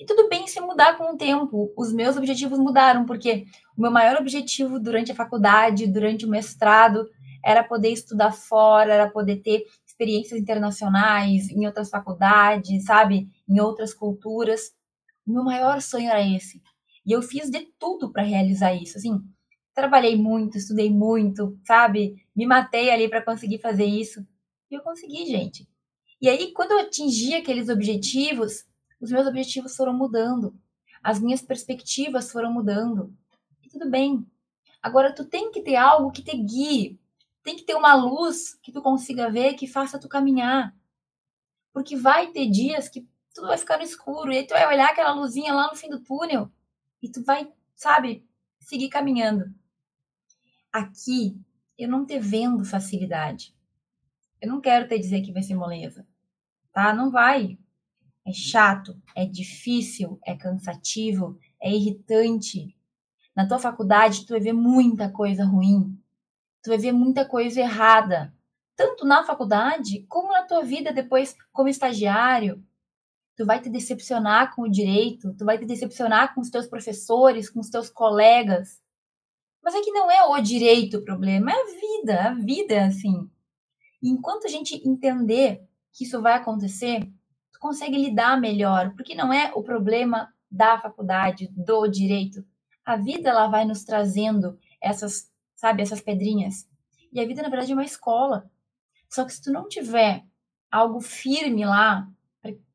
E 0.00 0.06
tudo 0.06 0.30
bem 0.30 0.46
se 0.46 0.58
mudar 0.62 0.96
com 0.96 1.12
o 1.12 1.16
tempo. 1.18 1.70
Os 1.76 1.92
meus 1.92 2.16
objetivos 2.16 2.58
mudaram, 2.58 3.04
porque 3.04 3.44
o 3.76 3.82
meu 3.82 3.90
maior 3.90 4.16
objetivo 4.16 4.80
durante 4.80 5.12
a 5.12 5.14
faculdade, 5.14 5.86
durante 5.86 6.24
o 6.24 6.28
mestrado, 6.30 7.06
era 7.44 7.62
poder 7.62 7.90
estudar 7.90 8.32
fora, 8.32 8.94
era 8.94 9.10
poder 9.10 9.42
ter 9.42 9.66
experiências 9.86 10.40
internacionais 10.40 11.50
em 11.50 11.66
outras 11.66 11.90
faculdades, 11.90 12.84
sabe? 12.86 13.28
Em 13.46 13.60
outras 13.60 13.92
culturas. 13.92 14.72
O 15.26 15.32
meu 15.34 15.44
maior 15.44 15.82
sonho 15.82 16.08
era 16.08 16.26
esse. 16.26 16.62
E 17.04 17.12
eu 17.12 17.20
fiz 17.20 17.50
de 17.50 17.68
tudo 17.78 18.10
para 18.10 18.22
realizar 18.22 18.72
isso. 18.72 18.96
Assim, 18.96 19.20
trabalhei 19.74 20.16
muito, 20.16 20.56
estudei 20.56 20.90
muito, 20.90 21.58
sabe? 21.66 22.14
Me 22.34 22.46
matei 22.46 22.90
ali 22.90 23.06
para 23.06 23.22
conseguir 23.22 23.58
fazer 23.58 23.84
isso. 23.84 24.26
E 24.70 24.76
eu 24.76 24.80
consegui, 24.80 25.26
gente. 25.26 25.68
E 26.22 26.28
aí, 26.28 26.52
quando 26.54 26.72
eu 26.72 26.80
atingi 26.80 27.34
aqueles 27.34 27.68
objetivos, 27.68 28.64
os 29.00 29.10
meus 29.10 29.26
objetivos 29.26 29.76
foram 29.76 29.92
mudando. 29.92 30.54
As 31.02 31.18
minhas 31.20 31.40
perspectivas 31.40 32.30
foram 32.30 32.52
mudando. 32.52 33.14
E 33.62 33.68
tudo 33.68 33.88
bem. 33.88 34.26
Agora, 34.82 35.14
tu 35.14 35.24
tem 35.24 35.50
que 35.50 35.62
ter 35.62 35.76
algo 35.76 36.10
que 36.10 36.22
te 36.22 36.36
guie 36.36 37.00
tem 37.42 37.56
que 37.56 37.64
ter 37.64 37.74
uma 37.74 37.94
luz 37.94 38.54
que 38.62 38.72
tu 38.72 38.82
consiga 38.82 39.30
ver 39.30 39.54
que 39.54 39.66
faça 39.66 39.98
tu 39.98 40.08
caminhar. 40.08 40.74
Porque 41.72 41.96
vai 41.96 42.28
ter 42.32 42.48
dias 42.50 42.88
que 42.88 43.08
tudo 43.34 43.48
vai 43.48 43.58
ficar 43.58 43.78
no 43.78 43.82
escuro 43.82 44.32
e 44.32 44.38
aí 44.38 44.46
tu 44.46 44.50
vai 44.50 44.66
olhar 44.66 44.90
aquela 44.90 45.12
luzinha 45.12 45.52
lá 45.52 45.68
no 45.68 45.76
fim 45.76 45.88
do 45.88 46.00
túnel 46.00 46.50
e 47.02 47.08
tu 47.08 47.22
vai, 47.24 47.50
sabe, 47.74 48.26
seguir 48.58 48.88
caminhando. 48.88 49.52
Aqui 50.72 51.40
eu 51.78 51.88
não 51.88 52.04
te 52.04 52.18
vendo 52.18 52.64
facilidade. 52.64 53.54
Eu 54.40 54.48
não 54.48 54.60
quero 54.60 54.88
te 54.88 54.98
dizer 54.98 55.22
que 55.22 55.32
vai 55.32 55.42
ser 55.42 55.54
moleza, 55.54 56.06
tá? 56.72 56.92
Não 56.92 57.10
vai. 57.10 57.58
É 58.26 58.32
chato, 58.32 59.00
é 59.16 59.24
difícil, 59.24 60.18
é 60.24 60.36
cansativo, 60.36 61.38
é 61.60 61.70
irritante. 61.70 62.76
Na 63.34 63.46
tua 63.46 63.58
faculdade 63.58 64.26
tu 64.26 64.30
vai 64.30 64.40
ver 64.40 64.52
muita 64.52 65.10
coisa 65.10 65.44
ruim, 65.44 65.98
tu 66.62 66.68
vai 66.68 66.78
ver 66.78 66.92
muita 66.92 67.24
coisa 67.24 67.60
errada, 67.60 68.34
tanto 68.76 69.04
na 69.04 69.24
faculdade 69.24 70.04
como 70.08 70.32
na 70.32 70.42
tua 70.42 70.62
vida 70.62 70.92
depois 70.92 71.36
como 71.52 71.68
estagiário. 71.68 72.64
Tu 73.36 73.46
vai 73.46 73.60
te 73.60 73.70
decepcionar 73.70 74.54
com 74.54 74.62
o 74.62 74.70
direito, 74.70 75.34
tu 75.34 75.44
vai 75.44 75.58
te 75.58 75.64
decepcionar 75.64 76.34
com 76.34 76.40
os 76.40 76.50
teus 76.50 76.66
professores, 76.66 77.48
com 77.48 77.60
os 77.60 77.70
teus 77.70 77.88
colegas. 77.88 78.80
Mas 79.62 79.74
é 79.74 79.80
que 79.80 79.90
não 79.90 80.10
é 80.10 80.24
o 80.24 80.40
direito 80.40 80.98
o 80.98 81.04
problema, 81.04 81.50
é 81.50 81.54
a 81.54 81.66
vida, 81.66 82.22
a 82.22 82.34
vida 82.34 82.74
é 82.74 82.84
assim. 82.84 83.30
E 84.02 84.08
enquanto 84.08 84.46
a 84.46 84.48
gente 84.48 84.76
entender 84.86 85.62
que 85.92 86.04
isso 86.04 86.20
vai 86.20 86.34
acontecer, 86.34 87.06
tu 87.52 87.58
consegue 87.58 87.96
lidar 87.96 88.40
melhor, 88.40 88.94
porque 88.94 89.14
não 89.14 89.32
é 89.32 89.52
o 89.54 89.62
problema 89.62 90.32
da 90.50 90.78
faculdade, 90.78 91.48
do 91.56 91.86
direito. 91.86 92.44
A 92.84 92.96
vida 92.96 93.30
ela 93.30 93.48
vai 93.48 93.64
nos 93.64 93.84
trazendo 93.84 94.58
essas 94.80 95.30
sabe? 95.60 95.82
Essas 95.82 96.00
pedrinhas. 96.00 96.66
E 97.12 97.20
a 97.20 97.26
vida, 97.26 97.42
na 97.42 97.50
verdade, 97.50 97.70
é 97.70 97.74
uma 97.74 97.84
escola. 97.84 98.50
Só 99.10 99.26
que 99.26 99.32
se 99.34 99.42
tu 99.42 99.52
não 99.52 99.68
tiver 99.68 100.24
algo 100.70 101.00
firme 101.00 101.66
lá 101.66 102.08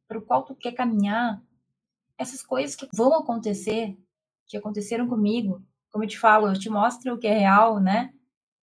para 0.08 0.20
o 0.20 0.22
qual 0.22 0.46
tu 0.46 0.54
quer 0.54 0.74
caminhar, 0.74 1.42
essas 2.16 2.44
coisas 2.44 2.76
que 2.76 2.88
vão 2.94 3.16
acontecer, 3.16 3.98
que 4.46 4.56
aconteceram 4.56 5.08
comigo, 5.08 5.66
como 5.92 6.04
eu 6.04 6.08
te 6.08 6.20
falo, 6.20 6.48
eu 6.48 6.60
te 6.60 6.70
mostro 6.70 7.16
o 7.16 7.18
que 7.18 7.26
é 7.26 7.40
real, 7.40 7.80
né? 7.80 8.14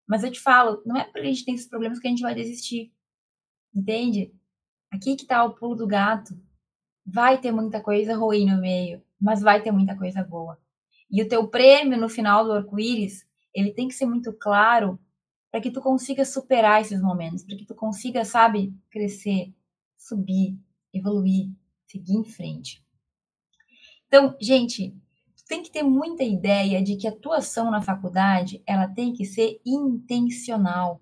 Mas 0.08 0.24
eu 0.24 0.32
te 0.32 0.39
falo, 0.39 0.84
não 0.86 0.96
é 0.96 1.03
porque 1.06 1.22
a 1.22 1.24
gente 1.24 1.44
tem 1.44 1.56
esses 1.56 1.68
problemas 1.68 1.98
que 1.98 2.08
a 2.08 2.12
gente 2.12 2.22
vai 2.22 2.36
desistir. 2.36 2.94
Entende? 3.74 4.32
Aqui 4.91 5.15
que 5.15 5.25
tá 5.25 5.43
o 5.43 5.53
pulo 5.53 5.75
do 5.75 5.88
gato. 5.88 6.38
Vai 7.05 7.39
ter 7.39 7.51
muita 7.51 7.81
coisa 7.81 8.15
ruim 8.15 8.45
no 8.45 8.60
meio, 8.60 9.01
mas 9.19 9.41
vai 9.41 9.62
ter 9.62 9.71
muita 9.71 9.98
coisa 9.98 10.24
boa. 10.24 10.60
E 11.10 11.21
o 11.21 11.27
teu 11.27 11.48
prêmio 11.48 11.98
no 12.00 12.10
final 12.10 12.43
do 12.43 12.51
arco-íris 12.51 13.25
ele 13.53 13.71
tem 13.71 13.88
que 13.88 13.93
ser 13.93 14.05
muito 14.05 14.31
claro 14.33 15.00
para 15.51 15.60
que 15.60 15.71
tu 15.71 15.81
consiga 15.81 16.24
superar 16.24 16.81
esses 16.81 17.01
momentos, 17.01 17.43
para 17.43 17.57
que 17.57 17.65
tu 17.65 17.75
consiga, 17.75 18.24
sabe, 18.24 18.74
crescer, 18.89 19.53
subir, 19.98 20.57
evoluir, 20.93 21.51
seguir 21.86 22.13
em 22.13 22.24
frente. 22.24 22.81
Então, 24.07 24.36
gente, 24.39 24.95
tu 25.36 25.43
tem 25.45 25.62
que 25.62 25.71
ter 25.71 25.83
muita 25.83 26.24
ideia 26.24 26.81
de 26.81 26.95
que 26.95 27.07
a 27.07 27.12
tua 27.12 27.38
ação 27.38 27.69
na 27.69 27.81
faculdade, 27.81 28.63
ela 28.65 28.88
tem 28.88 29.13
que 29.13 29.25
ser 29.25 29.60
intencional. 29.65 31.01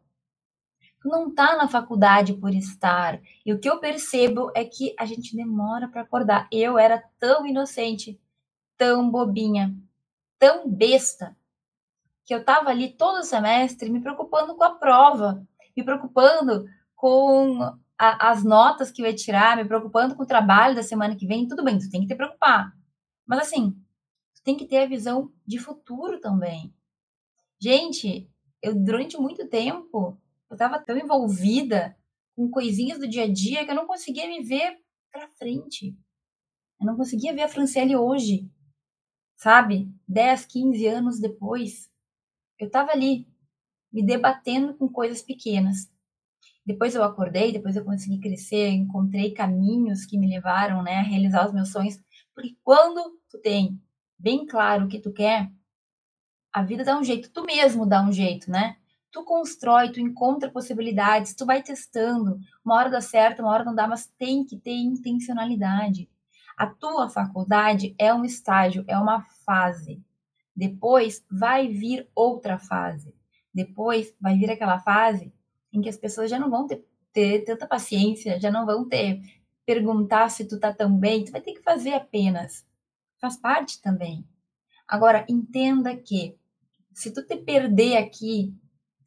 Não 1.03 1.34
tá 1.34 1.56
na 1.56 1.68
faculdade 1.68 2.34
por 2.34 2.53
estar. 2.53 3.22
E 3.46 3.53
o 3.53 3.60
que 3.60 3.70
eu 3.70 3.79
percebo 3.79 4.51
é 4.53 4.65
que 4.65 4.94
a 5.00 5.06
gente 5.06 5.36
demora 5.36 5.88
para 5.88 6.01
acordar. 6.01 6.48
Eu 6.51 6.77
era 6.77 7.03
tão 7.18 7.46
inocente, 7.48 8.20
tão 8.77 9.10
bobinha, 9.10 9.74
tão 10.38 10.70
besta 10.70 11.36
que 12.25 12.34
eu 12.34 12.41
estava 12.41 12.70
ali 12.70 12.89
todo 12.89 13.24
semestre 13.24 13.89
me 13.89 14.01
preocupando 14.01 14.56
com 14.56 14.63
a 14.63 14.75
prova, 14.75 15.44
me 15.75 15.84
preocupando 15.84 16.65
com 16.96 17.60
a, 17.98 18.29
as 18.29 18.44
notas 18.44 18.91
que 18.91 19.01
eu 19.01 19.08
ia 19.08 19.15
tirar, 19.15 19.58
me 19.58 19.65
preocupando 19.65 20.15
com 20.15 20.24
o 20.24 20.27
trabalho 20.27 20.75
da 20.75 20.84
semana 20.84 21.15
que 21.15 21.25
vem. 21.25 21.48
Tudo 21.48 21.63
bem, 21.63 21.79
tu 21.79 21.89
tem 21.89 22.01
que 22.01 22.08
te 22.08 22.15
preocupar. 22.15 22.72
Mas 23.25 23.39
assim, 23.39 23.72
tu 24.36 24.44
tem 24.44 24.56
que 24.56 24.65
ter 24.65 24.84
a 24.84 24.88
visão 24.88 25.32
de 25.46 25.58
futuro 25.58 26.20
também. 26.20 26.74
Gente, 27.60 28.29
eu 28.62 28.75
durante 28.75 29.18
muito 29.18 29.48
tempo 29.48 30.18
eu 30.50 30.56
estava 30.56 30.79
tão 30.79 30.98
envolvida 30.98 31.96
com 32.36 32.50
coisinhas 32.50 33.00
do 33.00 33.08
dia 33.08 33.24
a 33.25 33.32
dia 33.32 33.65
que 33.65 33.72
eu 33.72 33.75
não 33.75 33.86
conseguia 33.86 34.27
me 34.27 34.44
ver 34.44 34.79
para 35.12 35.29
frente. 35.29 35.96
Eu 36.79 36.88
não 36.88 36.96
conseguia 36.96 37.34
ver 37.34 37.44
a 37.44 37.48
Franciele 37.48 37.96
hoje, 37.96 38.50
sabe? 39.36 39.94
10, 40.08 40.46
15 40.46 40.88
anos 40.88 41.20
depois. 41.20 41.91
Eu 42.58 42.68
estava 42.68 42.91
ali, 42.91 43.27
me 43.91 44.03
debatendo 44.03 44.74
com 44.74 44.88
coisas 44.88 45.22
pequenas. 45.22 45.91
Depois 46.65 46.96
eu 46.96 47.03
acordei, 47.03 47.51
depois 47.51 47.75
eu 47.75 47.84
consegui 47.84 48.20
crescer, 48.20 48.70
encontrei 48.70 49.34
caminhos 49.34 50.06
que 50.06 50.18
me 50.18 50.27
levaram 50.27 50.82
né, 50.82 50.98
a 50.98 51.03
realizar 51.03 51.46
os 51.46 51.53
meus 51.53 51.72
sonhos. 51.72 52.00
Porque 52.34 52.56
quando 52.63 53.20
tu 53.29 53.39
tem 53.39 53.82
bem 54.18 54.46
claro 54.46 54.86
o 54.86 54.88
que 54.88 55.00
tu 55.00 55.12
quer, 55.12 55.51
a 56.53 56.63
vida 56.63 56.84
dá 56.84 56.98
um 56.98 57.03
jeito, 57.03 57.32
tu 57.32 57.44
mesmo 57.44 57.86
dá 57.86 58.01
um 58.01 58.12
jeito, 58.12 58.50
né? 58.50 58.78
Tu 59.12 59.24
constrói, 59.24 59.92
tu 59.92 60.00
encontra 60.00 60.51
possibilidades, 60.51 61.34
tu 61.34 61.46
vai 61.46 61.63
testando. 61.63 62.39
Uma 62.63 62.75
hora 62.75 62.89
dá 62.89 63.01
certo, 63.01 63.42
uma 63.42 63.51
hora 63.51 63.63
não 63.63 63.74
dá, 63.74 63.88
mas 63.88 64.08
tem 64.18 64.46
que 64.46 64.58
ter 64.58 64.75
intencionalidade. 64.75 66.10
A 66.56 66.68
tua 66.68 67.10
faculdade 67.10 67.96
é 67.98 68.13
um 68.13 68.24
estágio, 68.25 68.84
é 68.88 68.98
uma 68.98 69.24
fase. 69.46 70.04
Depois 70.56 71.25
vai 71.32 71.68
vir 71.68 72.08
outra 72.13 72.60
fase. 72.60 73.16
Depois 73.54 74.13
vai 74.20 74.38
vir 74.38 74.51
aquela 74.51 74.80
fase 74.80 75.34
em 75.72 75.82
que 75.82 75.89
as 75.89 75.98
pessoas 75.98 76.30
já 76.30 76.38
não 76.38 76.50
vão 76.50 76.68
te, 76.68 76.84
ter 77.13 77.44
tanta 77.46 77.66
paciência, 77.66 78.39
já 78.39 78.51
não 78.51 78.66
vão 78.66 78.88
ter 78.88 79.22
perguntar 79.70 80.30
se 80.30 80.46
tu 80.46 80.60
tá 80.60 80.74
tão 80.74 80.98
bem, 80.98 81.24
tu 81.24 81.32
vai 81.32 81.42
ter 81.42 81.54
que 81.54 81.62
fazer 81.62 81.94
apenas. 81.94 82.66
Faz 83.22 83.38
parte 83.38 83.80
também. 83.80 84.28
Agora, 84.88 85.24
entenda 85.30 85.96
que 85.96 86.36
se 86.92 87.13
tu 87.13 87.24
te 87.24 87.38
perder 87.38 87.98
aqui, 87.98 88.51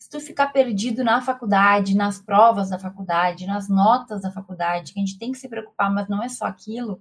se 0.02 0.10
tu 0.10 0.18
ficar 0.18 0.48
perdido 0.48 1.04
na 1.04 1.22
faculdade, 1.22 1.94
nas 1.94 2.20
provas 2.20 2.70
da 2.70 2.78
faculdade, 2.78 3.46
nas 3.46 3.68
notas 3.68 4.22
da 4.22 4.32
faculdade, 4.32 4.92
que 4.92 4.98
a 4.98 5.00
gente 5.04 5.16
tem 5.16 5.30
que 5.30 5.38
se 5.38 5.48
preocupar, 5.48 5.94
mas 5.94 6.08
não 6.08 6.20
é 6.20 6.28
só 6.28 6.44
aquilo, 6.44 7.00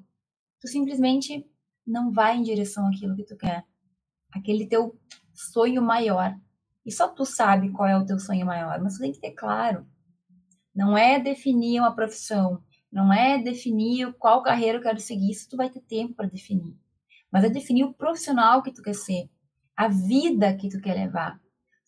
tu 0.60 0.68
simplesmente 0.68 1.44
não 1.86 2.12
vai 2.12 2.38
em 2.38 2.44
direção 2.44 2.86
àquilo 2.86 3.16
que 3.16 3.24
tu 3.24 3.36
quer. 3.36 3.66
Aquele 4.32 4.68
teu 4.68 4.96
sonho 5.34 5.82
maior. 5.82 6.38
E 6.86 6.92
só 6.92 7.08
tu 7.08 7.26
sabe 7.26 7.72
qual 7.72 7.90
é 7.90 7.98
o 7.98 8.06
teu 8.06 8.20
sonho 8.20 8.46
maior, 8.46 8.80
mas 8.80 8.94
tu 8.94 9.00
tem 9.00 9.12
que 9.12 9.20
ter 9.20 9.32
claro. 9.32 9.84
Não 10.74 10.96
é 10.96 11.20
definir 11.20 11.80
uma 11.80 11.96
profissão, 11.96 12.64
não 12.92 13.12
é 13.12 13.40
definir 13.40 14.14
qual 14.20 14.44
carreira 14.44 14.78
eu 14.78 14.82
quero 14.84 15.00
seguir, 15.00 15.32
isso 15.32 15.50
tu 15.50 15.58
vai 15.58 15.72
ter 15.72 15.82
tempo 15.82 16.14
para 16.14 16.30
definir. 16.30 16.78
Mas 17.32 17.46
é 17.46 17.50
definir 17.50 17.84
o 17.84 17.96
profissional 17.96 18.62
que 18.62 18.72
tu 18.72 18.84
quer 18.84 18.94
ser, 18.94 19.28
a 19.76 19.88
vida 19.88 20.56
que 20.56 20.70
tu 20.70 20.80
quer 20.80 20.94
levar. 20.94 21.42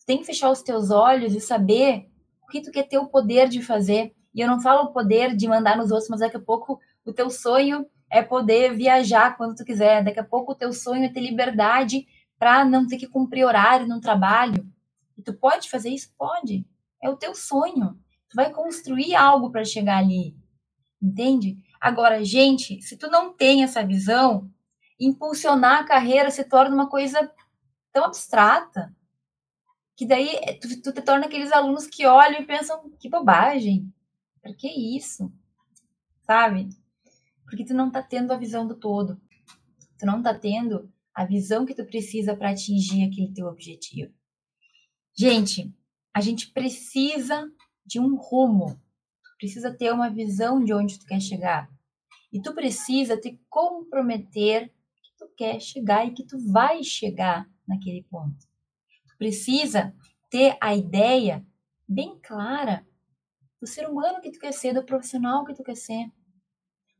Tem 0.06 0.18
que 0.18 0.24
fechar 0.24 0.50
os 0.50 0.62
teus 0.62 0.90
olhos 0.90 1.34
e 1.34 1.40
saber 1.40 2.10
o 2.42 2.46
que 2.46 2.60
tu 2.60 2.70
quer 2.70 2.84
ter 2.84 2.98
o 2.98 3.08
poder 3.08 3.48
de 3.48 3.62
fazer. 3.62 4.14
E 4.34 4.40
eu 4.40 4.48
não 4.48 4.60
falo 4.60 4.88
o 4.88 4.92
poder 4.92 5.34
de 5.34 5.48
mandar 5.48 5.76
nos 5.76 5.90
outros, 5.90 6.08
mas 6.08 6.20
daqui 6.20 6.36
a 6.36 6.40
pouco 6.40 6.80
o 7.04 7.12
teu 7.12 7.30
sonho 7.30 7.86
é 8.10 8.22
poder 8.22 8.74
viajar 8.74 9.36
quando 9.36 9.56
tu 9.56 9.64
quiser. 9.64 10.04
Daqui 10.04 10.20
a 10.20 10.24
pouco 10.24 10.52
o 10.52 10.54
teu 10.54 10.72
sonho 10.72 11.04
é 11.04 11.08
ter 11.08 11.20
liberdade 11.20 12.06
para 12.38 12.64
não 12.64 12.86
ter 12.86 12.96
que 12.96 13.06
cumprir 13.06 13.44
horário 13.44 13.86
no 13.86 14.00
trabalho. 14.00 14.66
E 15.16 15.22
tu 15.22 15.32
pode 15.32 15.70
fazer 15.70 15.90
isso? 15.90 16.12
Pode. 16.18 16.66
É 17.02 17.08
o 17.08 17.16
teu 17.16 17.34
sonho. 17.34 17.98
Tu 18.28 18.34
vai 18.34 18.50
construir 18.50 19.14
algo 19.14 19.50
para 19.50 19.64
chegar 19.64 19.98
ali. 19.98 20.36
Entende? 21.00 21.56
Agora, 21.80 22.24
gente, 22.24 22.80
se 22.82 22.96
tu 22.96 23.08
não 23.08 23.32
tem 23.32 23.62
essa 23.62 23.84
visão, 23.84 24.50
impulsionar 24.98 25.80
a 25.80 25.84
carreira 25.84 26.30
se 26.30 26.44
torna 26.44 26.74
uma 26.74 26.88
coisa 26.88 27.30
tão 27.92 28.04
abstrata 28.04 28.94
que 29.96 30.06
daí 30.06 30.28
eh, 30.42 30.54
tu, 30.54 30.82
tu 30.82 30.92
te 30.92 31.02
torna 31.02 31.26
aqueles 31.26 31.52
alunos 31.52 31.86
que 31.86 32.06
olham 32.06 32.40
e 32.40 32.46
pensam 32.46 32.90
que 32.98 33.08
bobagem. 33.08 33.92
Para 34.42 34.54
que 34.54 34.68
isso? 34.96 35.32
Sabe? 36.22 36.68
Porque 37.44 37.64
tu 37.64 37.74
não 37.74 37.90
tá 37.90 38.02
tendo 38.02 38.32
a 38.32 38.36
visão 38.36 38.66
do 38.66 38.74
todo. 38.74 39.20
Tu 39.98 40.06
não 40.06 40.22
tá 40.22 40.34
tendo 40.34 40.90
a 41.14 41.24
visão 41.24 41.64
que 41.64 41.74
tu 41.74 41.84
precisa 41.84 42.36
para 42.36 42.50
atingir 42.50 43.04
aquele 43.04 43.32
teu 43.32 43.46
objetivo. 43.46 44.12
Gente, 45.16 45.72
a 46.12 46.20
gente 46.20 46.50
precisa 46.50 47.50
de 47.86 48.00
um 48.00 48.16
rumo. 48.16 48.74
Tu 49.22 49.36
precisa 49.38 49.72
ter 49.72 49.92
uma 49.92 50.10
visão 50.10 50.62
de 50.62 50.74
onde 50.74 50.98
tu 50.98 51.06
quer 51.06 51.20
chegar. 51.20 51.70
E 52.32 52.42
tu 52.42 52.52
precisa 52.52 53.16
te 53.16 53.40
comprometer 53.48 54.68
que 54.68 55.16
tu 55.16 55.28
quer 55.36 55.60
chegar 55.60 56.04
e 56.04 56.12
que 56.12 56.24
tu 56.24 56.36
vai 56.50 56.82
chegar 56.82 57.48
naquele 57.66 58.02
ponto. 58.02 58.53
Precisa 59.24 59.96
ter 60.28 60.54
a 60.60 60.76
ideia 60.76 61.42
bem 61.88 62.20
clara 62.22 62.86
do 63.58 63.66
ser 63.66 63.88
humano 63.88 64.20
que 64.20 64.30
tu 64.30 64.38
quer 64.38 64.52
ser, 64.52 64.74
do 64.74 64.84
profissional 64.84 65.46
que 65.46 65.54
tu 65.54 65.64
quer 65.64 65.76
ser. 65.76 66.12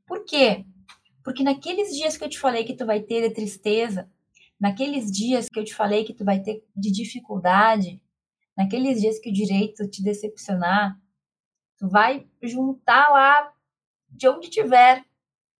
Por 0.07 0.25
quê? 0.25 0.65
Porque 1.23 1.43
naqueles 1.43 1.95
dias 1.95 2.17
que 2.17 2.25
eu 2.25 2.29
te 2.31 2.39
falei 2.39 2.65
que 2.65 2.75
tu 2.75 2.87
vai 2.87 3.03
ter 3.03 3.29
de 3.29 3.35
tristeza, 3.35 4.11
naqueles 4.59 5.13
dias 5.13 5.51
que 5.51 5.61
eu 5.61 5.65
te 5.65 5.75
falei 5.75 6.03
que 6.03 6.15
tu 6.15 6.25
vai 6.25 6.41
ter 6.41 6.67
de 6.75 6.91
dificuldade, 6.91 8.01
naqueles 8.57 9.03
dias 9.03 9.19
que 9.19 9.29
o 9.29 9.33
direito 9.33 9.87
te 9.87 10.03
decepcionar, 10.03 10.99
tu 11.77 11.91
vai 11.91 12.27
juntar 12.43 13.11
lá 13.11 13.53
de 14.09 14.27
onde 14.31 14.49
tiver 14.49 15.05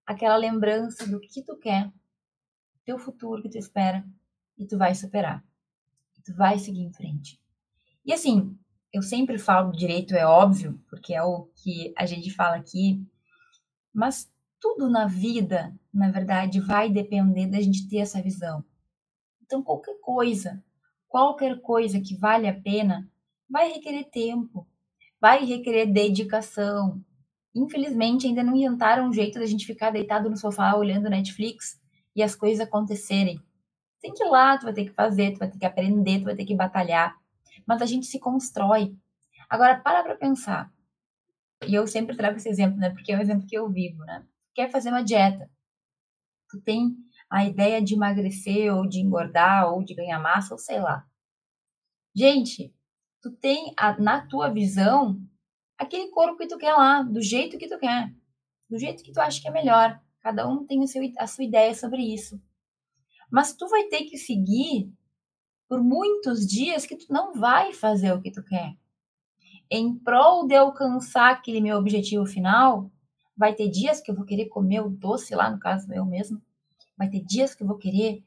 aquela 0.07 0.39
lembrança 0.39 1.07
do 1.07 1.21
que 1.21 1.43
tu 1.43 1.59
quer, 1.59 1.93
teu 2.87 2.99
futuro 2.99 3.43
que 3.43 3.51
tu 3.51 3.59
espera, 3.59 4.03
e 4.57 4.67
tu 4.67 4.79
vai 4.79 4.95
superar. 4.95 5.45
Tu 6.25 6.35
vai 6.35 6.59
seguir 6.59 6.83
em 6.83 6.93
frente. 6.93 7.41
E 8.05 8.13
assim, 8.13 8.57
eu 8.93 9.03
sempre 9.03 9.39
falo 9.39 9.73
direito, 9.73 10.15
é 10.15 10.27
óbvio, 10.27 10.81
porque 10.89 11.13
é 11.13 11.23
o 11.23 11.49
que 11.57 11.93
a 11.97 12.07
gente 12.07 12.31
fala 12.31 12.57
aqui, 12.57 13.05
mas 13.93 14.33
tudo 14.61 14.89
na 14.89 15.07
vida, 15.07 15.75
na 15.93 16.11
verdade, 16.11 16.61
vai 16.61 16.89
depender 16.89 17.47
da 17.47 17.61
gente 17.61 17.89
ter 17.89 17.99
essa 17.99 18.23
visão. 18.23 18.65
Então, 19.43 19.63
qualquer 19.63 19.99
coisa, 20.01 20.63
qualquer 21.09 21.61
coisa 21.61 22.01
que 22.01 22.17
vale 22.17 22.49
a 22.49 22.61
pena, 22.61 23.11
vai 23.51 23.73
requerer 23.73 24.05
tempo, 24.11 24.67
vai 25.21 25.45
requerer 25.45 25.93
dedicação. 25.93 27.05
Infelizmente, 27.55 28.27
ainda 28.27 28.43
não 28.43 28.57
inventaram 28.57 29.09
um 29.09 29.13
jeito 29.13 29.39
da 29.39 29.47
gente 29.47 29.67
ficar 29.67 29.91
deitado 29.91 30.31
no 30.31 30.37
sofá 30.37 30.75
olhando 30.75 31.11
Netflix 31.11 31.81
e 32.17 32.23
as 32.23 32.35
coisas 32.35 32.67
acontecerem 32.67 33.41
tem 34.05 34.13
que 34.13 34.23
ir 34.23 34.29
lá, 34.29 34.59
tu 34.59 34.65
vai 34.65 34.75
ter 34.75 34.85
que 34.85 34.93
fazer, 34.93 35.33
tu 35.33 35.39
vai 35.39 35.51
ter 35.51 35.59
que 35.59 35.65
aprender, 35.65 36.19
tu 36.19 36.27
vai 36.27 36.37
ter 36.37 36.45
que 36.45 36.55
batalhar. 36.55 37.17
Mas 37.67 37.81
a 37.81 37.87
gente 37.87 38.05
se 38.05 38.21
constrói. 38.21 38.95
Agora, 39.49 39.81
para 39.81 40.03
para 40.03 40.15
pensar. 40.15 40.71
E 41.67 41.75
eu 41.75 41.87
sempre 41.87 42.15
trago 42.15 42.37
esse 42.37 42.49
exemplo, 42.49 42.77
né? 42.79 42.91
Porque 42.91 43.13
é 43.13 43.17
um 43.17 43.21
exemplo 43.23 43.47
que 43.47 43.57
eu 43.57 43.67
vivo, 43.71 44.05
né? 44.05 44.23
Quer 44.55 44.71
fazer 44.71 44.91
uma 44.91 45.03
dieta. 45.03 45.51
Tu 46.51 46.61
tem 46.61 46.95
a 47.31 47.47
ideia 47.47 47.81
de 47.81 47.95
emagrecer, 47.95 48.75
ou 48.75 48.87
de 48.87 49.01
engordar, 49.01 49.73
ou 49.73 49.83
de 49.83 49.95
ganhar 49.95 50.19
massa, 50.19 50.53
ou 50.53 50.59
sei 50.59 50.81
lá. 50.81 51.07
Gente, 52.15 52.75
tu 53.23 53.31
tem 53.31 53.73
a, 53.75 53.99
na 53.99 54.27
tua 54.27 54.51
visão 54.51 55.19
aquele 55.79 56.11
corpo 56.11 56.37
que 56.37 56.47
tu 56.47 56.59
quer 56.59 56.75
lá, 56.75 57.03
do 57.03 57.23
jeito 57.23 57.57
que 57.57 57.69
tu 57.69 57.79
quer, 57.79 58.15
do 58.69 58.79
jeito 58.79 59.03
que 59.03 59.13
tu 59.13 59.21
acha 59.21 59.41
que 59.41 59.49
é 59.49 59.51
melhor. 59.51 59.99
Cada 60.21 60.47
um 60.47 60.67
tem 60.67 60.83
o 60.83 60.87
seu, 60.87 61.03
a 61.19 61.27
sua 61.27 61.45
ideia 61.45 61.75
sobre 61.75 62.03
isso. 62.03 62.39
Mas 63.35 63.53
tu 63.53 63.67
vai 63.67 63.89
ter 63.89 64.05
que 64.05 64.17
seguir 64.17 64.89
por 65.69 65.83
muitos 65.83 66.47
dias 66.47 66.87
que 66.87 66.95
tu 66.95 67.13
não 67.13 67.35
vai 67.35 67.73
fazer 67.73 68.13
o 68.13 68.21
que 68.21 68.31
tu 68.31 68.45
quer. 68.45 68.77
Em 69.69 69.93
prol 69.93 70.47
de 70.47 70.55
alcançar 70.55 71.33
aquele 71.33 71.61
meu 71.61 71.77
objetivo 71.77 72.25
final, 72.27 72.93
vai 73.37 73.53
ter 73.53 73.69
dias 73.69 74.01
que 74.01 74.09
eu 74.09 74.15
vou 74.15 74.25
querer 74.25 74.47
comer 74.47 74.83
o 74.83 74.89
doce 74.89 75.35
lá, 75.35 75.51
no 75.51 75.59
caso 75.59 75.93
eu 75.93 76.07
mesmo. 76.07 76.41
Vai 76.97 77.11
ter 77.11 77.25
dias 77.25 77.57
que 77.57 77.65
eu 77.65 77.67
vou 77.67 77.77
querer 77.77 78.23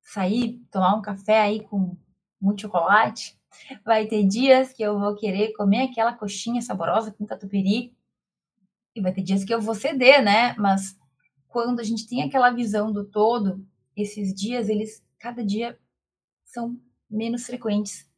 sair, 0.00 0.64
tomar 0.70 0.94
um 0.94 1.02
café 1.02 1.40
aí 1.40 1.64
com 1.64 1.96
muito 2.40 2.62
chocolate. 2.62 3.36
Vai 3.84 4.06
ter 4.06 4.22
dias 4.22 4.72
que 4.72 4.84
eu 4.84 4.96
vou 4.96 5.16
querer 5.16 5.54
comer 5.54 5.88
aquela 5.88 6.12
coxinha 6.12 6.62
saborosa 6.62 7.10
com 7.10 7.26
catupiry. 7.26 7.92
E 8.94 9.00
vai 9.00 9.12
ter 9.12 9.22
dias 9.22 9.44
que 9.44 9.52
eu 9.52 9.60
vou 9.60 9.74
ceder, 9.74 10.22
né? 10.22 10.54
Mas 10.56 10.96
quando 11.48 11.80
a 11.80 11.82
gente 11.82 12.06
tem 12.06 12.22
aquela 12.22 12.50
visão 12.50 12.92
do 12.92 13.04
todo, 13.04 13.66
esses 13.96 14.34
dias, 14.34 14.68
eles 14.68 15.02
cada 15.18 15.44
dia 15.44 15.78
são 16.44 16.78
menos 17.10 17.46
frequentes. 17.46 18.08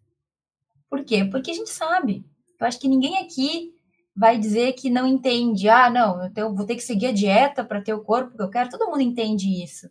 Por 0.91 1.05
quê? 1.05 1.25
Porque 1.25 1.51
a 1.51 1.55
gente 1.55 1.71
sabe. 1.71 2.25
Eu 2.59 2.67
acho 2.67 2.81
que 2.81 2.89
ninguém 2.89 3.19
aqui 3.19 3.75
vai 4.17 4.39
dizer 4.39 4.73
que 4.73 4.91
não 4.91 5.07
entende. 5.07 5.69
Ah, 5.69 5.89
não, 5.89 6.31
eu, 6.37 6.55
vou 6.55 6.67
ter 6.67 6.75
que 6.75 6.83
seguir 6.83 7.07
a 7.07 7.13
dieta 7.13 7.65
para 7.65 7.81
ter 7.81 7.95
o 7.95 8.03
corpo 8.03 8.37
que 8.37 8.43
eu 8.43 8.51
quero. 8.51 8.71
Todo 8.71 8.91
mundo 8.91 9.01
entende 9.01 9.63
isso. 9.63 9.89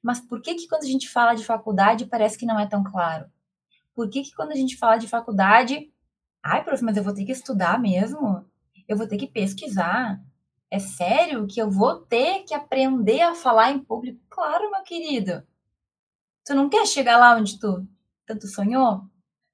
Mas 0.00 0.20
por 0.20 0.40
que 0.40 0.54
que 0.54 0.68
quando 0.68 0.84
a 0.84 0.86
gente 0.86 1.08
fala 1.08 1.34
de 1.34 1.44
faculdade 1.44 2.06
parece 2.06 2.38
que 2.38 2.46
não 2.46 2.58
é 2.58 2.66
tão 2.66 2.84
claro? 2.84 3.26
Por 3.94 4.08
que 4.08 4.22
que 4.22 4.34
quando 4.34 4.52
a 4.52 4.54
gente 4.54 4.76
fala 4.76 4.96
de 4.96 5.08
faculdade, 5.08 5.92
ai, 6.40 6.62
prof, 6.62 6.84
mas 6.84 6.96
eu 6.96 7.02
vou 7.02 7.12
ter 7.12 7.24
que 7.24 7.32
estudar 7.32 7.80
mesmo? 7.80 8.46
Eu 8.86 8.96
vou 8.96 9.08
ter 9.08 9.16
que 9.16 9.26
pesquisar? 9.26 10.22
É 10.70 10.78
sério 10.78 11.46
que 11.46 11.60
eu 11.60 11.70
vou 11.70 11.96
ter 11.96 12.44
que 12.44 12.52
aprender 12.52 13.22
a 13.22 13.34
falar 13.34 13.70
em 13.70 13.78
público? 13.78 14.20
Claro, 14.28 14.70
meu 14.70 14.82
querido. 14.82 15.42
Tu 16.44 16.54
não 16.54 16.68
quer 16.68 16.86
chegar 16.86 17.16
lá 17.16 17.36
onde 17.36 17.58
tu 17.58 17.86
tanto 18.26 18.46
sonhou? 18.46 19.02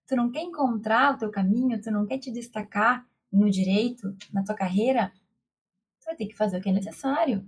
Tu 0.08 0.16
não 0.16 0.30
quer 0.30 0.42
encontrar 0.42 1.14
o 1.14 1.18
teu 1.18 1.30
caminho? 1.30 1.80
Tu 1.80 1.90
não 1.90 2.04
quer 2.04 2.18
te 2.18 2.32
destacar 2.32 3.06
no 3.32 3.48
direito, 3.48 4.16
na 4.32 4.42
tua 4.42 4.56
carreira? 4.56 5.12
Tu 6.00 6.04
vai 6.06 6.16
ter 6.16 6.26
que 6.26 6.36
fazer 6.36 6.58
o 6.58 6.60
que 6.60 6.68
é 6.68 6.72
necessário. 6.72 7.46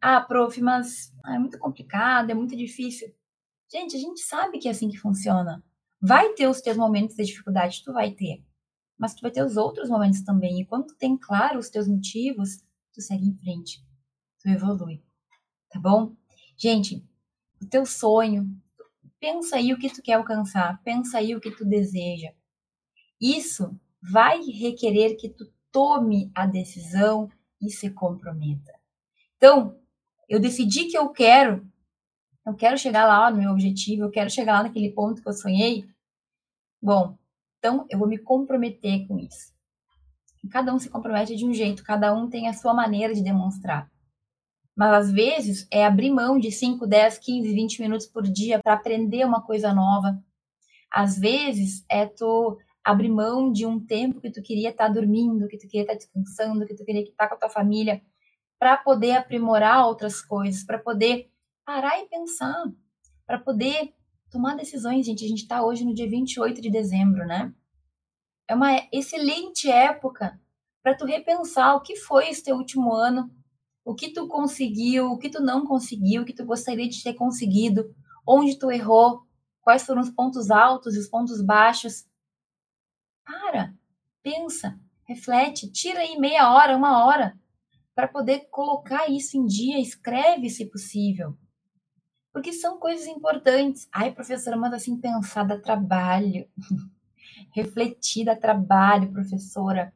Ah, 0.00 0.20
prof, 0.20 0.60
mas 0.60 1.14
é 1.26 1.38
muito 1.38 1.58
complicado, 1.58 2.30
é 2.30 2.34
muito 2.34 2.54
difícil. 2.56 3.14
Gente, 3.70 3.96
a 3.96 4.00
gente 4.00 4.20
sabe 4.20 4.58
que 4.58 4.68
é 4.68 4.70
assim 4.70 4.88
que 4.90 4.98
funciona. 4.98 5.64
Vai 6.00 6.32
ter 6.34 6.46
os 6.46 6.60
teus 6.60 6.76
momentos 6.76 7.16
de 7.16 7.24
dificuldade, 7.24 7.82
tu 7.84 7.92
vai 7.92 8.10
ter 8.10 8.42
mas 9.00 9.14
tu 9.14 9.22
vai 9.22 9.30
ter 9.30 9.42
os 9.42 9.56
outros 9.56 9.88
momentos 9.88 10.20
também. 10.20 10.60
E 10.60 10.66
quando 10.66 10.88
tu 10.88 10.94
tem 10.94 11.16
claro 11.16 11.58
os 11.58 11.70
teus 11.70 11.88
motivos, 11.88 12.58
tu 12.92 13.00
segue 13.00 13.26
em 13.26 13.34
frente, 13.34 13.82
tu 14.38 14.48
evolui, 14.50 15.02
tá 15.70 15.80
bom? 15.80 16.14
Gente, 16.54 17.02
o 17.62 17.66
teu 17.66 17.86
sonho, 17.86 18.54
pensa 19.18 19.56
aí 19.56 19.72
o 19.72 19.78
que 19.78 19.88
tu 19.88 20.02
quer 20.02 20.12
alcançar, 20.12 20.82
pensa 20.84 21.16
aí 21.16 21.34
o 21.34 21.40
que 21.40 21.50
tu 21.50 21.64
deseja. 21.64 22.30
Isso 23.18 23.74
vai 24.02 24.42
requerer 24.42 25.16
que 25.16 25.30
tu 25.30 25.50
tome 25.72 26.30
a 26.34 26.46
decisão 26.46 27.30
e 27.58 27.70
se 27.70 27.88
comprometa. 27.90 28.78
Então, 29.38 29.80
eu 30.28 30.38
decidi 30.38 30.86
que 30.86 30.98
eu 30.98 31.08
quero, 31.08 31.66
eu 32.46 32.54
quero 32.54 32.76
chegar 32.76 33.06
lá 33.06 33.30
no 33.30 33.38
meu 33.38 33.52
objetivo, 33.52 34.02
eu 34.02 34.10
quero 34.10 34.28
chegar 34.28 34.54
lá 34.58 34.64
naquele 34.64 34.90
ponto 34.92 35.22
que 35.22 35.28
eu 35.28 35.32
sonhei. 35.32 35.88
Bom, 36.82 37.18
então, 37.60 37.86
eu 37.90 37.98
vou 37.98 38.08
me 38.08 38.16
comprometer 38.16 39.06
com 39.06 39.18
isso. 39.18 39.52
Cada 40.50 40.74
um 40.74 40.78
se 40.78 40.88
compromete 40.88 41.36
de 41.36 41.44
um 41.44 41.52
jeito, 41.52 41.84
cada 41.84 42.14
um 42.14 42.28
tem 42.28 42.48
a 42.48 42.54
sua 42.54 42.72
maneira 42.72 43.14
de 43.14 43.22
demonstrar. 43.22 43.90
Mas 44.74 44.92
às 44.94 45.12
vezes 45.12 45.68
é 45.70 45.84
abrir 45.84 46.10
mão 46.10 46.38
de 46.38 46.50
5, 46.50 46.86
10, 46.86 47.18
15, 47.18 47.52
20 47.52 47.82
minutos 47.82 48.06
por 48.06 48.22
dia 48.22 48.58
para 48.62 48.72
aprender 48.72 49.26
uma 49.26 49.42
coisa 49.42 49.74
nova. 49.74 50.18
Às 50.90 51.18
vezes 51.18 51.84
é 51.86 52.06
tu 52.06 52.56
abrir 52.82 53.10
mão 53.10 53.52
de 53.52 53.66
um 53.66 53.78
tempo 53.78 54.22
que 54.22 54.30
tu 54.30 54.40
queria 54.40 54.70
estar 54.70 54.86
tá 54.86 54.92
dormindo, 54.94 55.46
que 55.46 55.58
tu 55.58 55.68
queria 55.68 55.82
estar 55.82 55.92
tá 55.92 55.98
descansando, 55.98 56.66
que 56.66 56.74
tu 56.74 56.82
queria 56.82 57.02
estar 57.02 57.24
tá 57.24 57.28
com 57.28 57.34
a 57.34 57.38
tua 57.38 57.50
família, 57.50 58.00
para 58.58 58.78
poder 58.78 59.12
aprimorar 59.12 59.86
outras 59.86 60.22
coisas, 60.22 60.64
para 60.64 60.78
poder 60.78 61.30
parar 61.66 62.00
e 62.00 62.08
pensar, 62.08 62.64
para 63.26 63.38
poder 63.38 63.92
tomar 64.30 64.56
decisões, 64.56 65.04
gente. 65.04 65.24
A 65.24 65.28
gente 65.28 65.42
está 65.42 65.64
hoje 65.64 65.84
no 65.84 65.94
dia 65.94 66.08
28 66.08 66.60
de 66.60 66.70
dezembro, 66.70 67.26
né? 67.26 67.52
É 68.48 68.54
uma 68.54 68.76
excelente 68.92 69.70
época 69.70 70.40
para 70.82 70.96
tu 70.96 71.04
repensar 71.04 71.76
o 71.76 71.80
que 71.80 71.96
foi 71.96 72.28
esse 72.28 72.42
teu 72.42 72.56
último 72.56 72.92
ano, 72.94 73.30
o 73.84 73.94
que 73.94 74.12
tu 74.12 74.26
conseguiu, 74.28 75.10
o 75.10 75.18
que 75.18 75.28
tu 75.28 75.42
não 75.42 75.66
conseguiu, 75.66 76.22
o 76.22 76.24
que 76.24 76.32
tu 76.32 76.44
gostaria 76.44 76.88
de 76.88 77.02
ter 77.02 77.14
conseguido, 77.14 77.94
onde 78.26 78.58
tu 78.58 78.70
errou, 78.70 79.22
quais 79.60 79.84
foram 79.84 80.00
os 80.00 80.10
pontos 80.10 80.50
altos 80.50 80.94
e 80.94 80.98
os 80.98 81.08
pontos 81.08 81.42
baixos. 81.42 82.06
Para, 83.24 83.74
pensa, 84.22 84.78
reflete, 85.04 85.70
tira 85.70 86.00
aí 86.00 86.18
meia 86.18 86.52
hora, 86.52 86.76
uma 86.76 87.04
hora, 87.04 87.38
para 87.94 88.08
poder 88.08 88.48
colocar 88.50 89.08
isso 89.10 89.36
em 89.36 89.44
dia, 89.44 89.78
escreve 89.78 90.48
se 90.48 90.66
possível. 90.66 91.36
Porque 92.32 92.52
são 92.52 92.78
coisas 92.78 93.06
importantes. 93.06 93.88
Ai, 93.92 94.12
professora, 94.12 94.56
mas 94.56 94.72
assim, 94.72 94.96
pensar 94.96 95.44
dá 95.44 95.58
trabalho. 95.58 96.48
Refletir 97.52 98.24
dá 98.24 98.36
trabalho, 98.36 99.10
professora. 99.12 99.92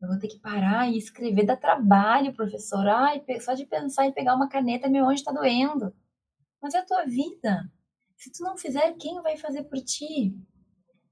Eu 0.00 0.08
vou 0.08 0.18
ter 0.18 0.28
que 0.28 0.38
parar 0.38 0.90
e 0.90 0.98
escrever 0.98 1.46
dá 1.46 1.56
trabalho, 1.56 2.34
professora. 2.34 2.96
Ai, 2.96 3.24
só 3.40 3.54
de 3.54 3.64
pensar 3.64 4.06
em 4.06 4.12
pegar 4.12 4.34
uma 4.34 4.48
caneta, 4.48 4.88
meu 4.88 5.06
onde 5.06 5.20
está 5.20 5.32
doendo. 5.32 5.94
Mas 6.60 6.74
é 6.74 6.78
a 6.78 6.84
tua 6.84 7.04
vida. 7.06 7.70
Se 8.16 8.30
tu 8.30 8.42
não 8.42 8.56
fizer, 8.56 8.92
quem 8.94 9.20
vai 9.22 9.36
fazer 9.36 9.64
por 9.64 9.78
ti? 9.80 10.36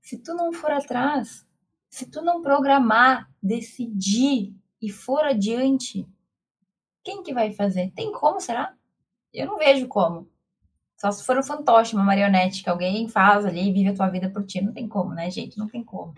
Se 0.00 0.18
tu 0.18 0.34
não 0.34 0.52
for 0.52 0.70
atrás, 0.70 1.46
se 1.88 2.06
tu 2.10 2.22
não 2.22 2.42
programar, 2.42 3.30
decidir 3.42 4.54
e 4.80 4.90
for 4.90 5.24
adiante, 5.24 6.08
quem 7.04 7.22
que 7.22 7.34
vai 7.34 7.52
fazer? 7.52 7.92
Tem 7.94 8.10
como, 8.12 8.40
será? 8.40 8.74
Eu 9.32 9.46
não 9.46 9.58
vejo 9.58 9.86
como. 9.88 10.31
Só 11.02 11.10
se 11.10 11.24
for 11.24 11.36
um 11.36 11.42
fantoche, 11.42 11.96
uma 11.96 12.04
marionete 12.04 12.62
que 12.62 12.70
alguém 12.70 13.08
faz 13.08 13.44
ali 13.44 13.68
e 13.68 13.72
vive 13.72 13.88
a 13.88 13.94
tua 13.96 14.08
vida 14.08 14.30
por 14.30 14.46
ti. 14.46 14.60
Não 14.60 14.72
tem 14.72 14.86
como, 14.86 15.12
né, 15.12 15.28
gente? 15.32 15.58
Não 15.58 15.66
tem 15.66 15.82
como. 15.82 16.14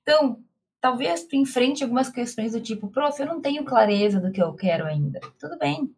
Então, 0.00 0.42
talvez 0.80 1.24
tu 1.24 1.36
enfrente 1.36 1.84
algumas 1.84 2.08
questões 2.08 2.52
do 2.52 2.60
tipo, 2.62 2.88
prof, 2.88 3.20
eu 3.20 3.26
não 3.26 3.42
tenho 3.42 3.66
clareza 3.66 4.18
do 4.18 4.32
que 4.32 4.42
eu 4.42 4.54
quero 4.54 4.86
ainda. 4.86 5.20
Tudo 5.38 5.58
bem. 5.58 5.94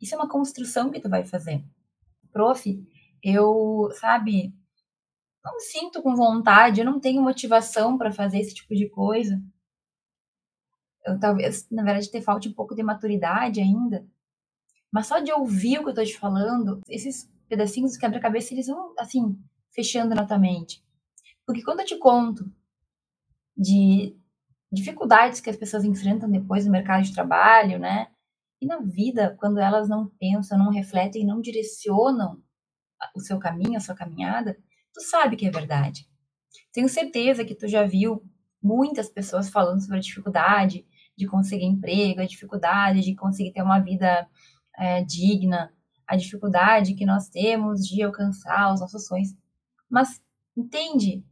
Isso 0.00 0.14
é 0.14 0.16
uma 0.16 0.26
construção 0.26 0.90
que 0.90 0.98
tu 0.98 1.10
vai 1.10 1.22
fazer. 1.22 1.62
Prof, 2.32 2.82
eu, 3.22 3.90
sabe, 4.00 4.54
não 5.44 5.60
sinto 5.60 6.00
com 6.00 6.16
vontade, 6.16 6.80
eu 6.80 6.86
não 6.86 6.98
tenho 6.98 7.20
motivação 7.20 7.98
para 7.98 8.10
fazer 8.10 8.38
esse 8.38 8.54
tipo 8.54 8.74
de 8.74 8.88
coisa. 8.88 9.38
Eu 11.04 11.20
talvez, 11.20 11.68
na 11.70 11.82
verdade, 11.82 12.10
ter 12.10 12.22
falta 12.22 12.48
um 12.48 12.54
pouco 12.54 12.74
de 12.74 12.82
maturidade 12.82 13.60
ainda. 13.60 14.02
Mas 14.90 15.08
só 15.08 15.18
de 15.18 15.30
ouvir 15.30 15.78
o 15.78 15.84
que 15.84 15.90
eu 15.90 15.94
tô 15.94 16.02
te 16.02 16.16
falando, 16.16 16.80
esses 16.88 17.33
pedacinhos 17.54 17.92
do 17.92 18.00
quebra-cabeça, 18.00 18.52
eles 18.52 18.66
vão, 18.66 18.92
assim, 18.98 19.38
fechando 19.72 20.14
na 20.14 20.26
tua 20.26 20.38
mente. 20.38 20.82
Porque 21.46 21.62
quando 21.62 21.80
eu 21.80 21.86
te 21.86 21.96
conto 21.96 22.50
de 23.56 24.16
dificuldades 24.72 25.40
que 25.40 25.48
as 25.48 25.56
pessoas 25.56 25.84
enfrentam 25.84 26.28
depois 26.28 26.66
no 26.66 26.72
mercado 26.72 27.04
de 27.04 27.14
trabalho, 27.14 27.78
né? 27.78 28.08
E 28.60 28.66
na 28.66 28.80
vida, 28.80 29.36
quando 29.38 29.60
elas 29.60 29.88
não 29.88 30.08
pensam, 30.18 30.58
não 30.58 30.70
refletem, 30.70 31.24
não 31.24 31.40
direcionam 31.40 32.42
o 33.14 33.20
seu 33.20 33.38
caminho, 33.38 33.76
a 33.76 33.80
sua 33.80 33.94
caminhada, 33.94 34.56
tu 34.92 35.00
sabe 35.02 35.36
que 35.36 35.46
é 35.46 35.50
verdade. 35.50 36.08
Tenho 36.72 36.88
certeza 36.88 37.44
que 37.44 37.54
tu 37.54 37.68
já 37.68 37.84
viu 37.84 38.24
muitas 38.60 39.08
pessoas 39.08 39.48
falando 39.48 39.80
sobre 39.80 39.98
a 39.98 40.00
dificuldade 40.00 40.86
de 41.16 41.26
conseguir 41.26 41.66
emprego, 41.66 42.20
a 42.20 42.26
dificuldade 42.26 43.02
de 43.02 43.14
conseguir 43.14 43.52
ter 43.52 43.62
uma 43.62 43.78
vida 43.78 44.26
é, 44.76 45.04
digna, 45.04 45.73
a 46.06 46.16
dificuldade 46.16 46.94
que 46.94 47.06
nós 47.06 47.28
temos 47.28 47.86
de 47.86 48.02
alcançar 48.02 48.72
os 48.72 48.80
nossos 48.80 49.06
sonhos. 49.06 49.34
Mas 49.88 50.22
entende 50.56 51.24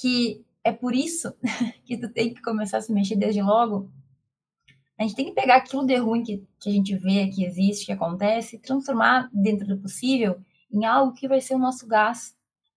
que 0.00 0.44
é 0.62 0.72
por 0.72 0.94
isso 0.94 1.34
que 1.84 1.96
tu 1.96 2.08
tem 2.08 2.34
que 2.34 2.42
começar 2.42 2.78
a 2.78 2.82
se 2.82 2.92
mexer 2.92 3.16
desde 3.16 3.42
logo. 3.42 3.90
A 4.98 5.02
gente 5.02 5.14
tem 5.14 5.24
que 5.26 5.32
pegar 5.32 5.56
aquilo 5.56 5.86
de 5.86 5.96
ruim 5.96 6.22
que, 6.22 6.46
que 6.60 6.68
a 6.68 6.72
gente 6.72 6.94
vê, 6.96 7.28
que 7.28 7.44
existe, 7.44 7.86
que 7.86 7.92
acontece, 7.92 8.56
e 8.56 8.58
transformar 8.58 9.30
dentro 9.32 9.66
do 9.66 9.78
possível 9.78 10.40
em 10.70 10.84
algo 10.84 11.14
que 11.14 11.26
vai 11.26 11.40
ser 11.40 11.54
o 11.54 11.58
nosso 11.58 11.86
gás 11.86 12.36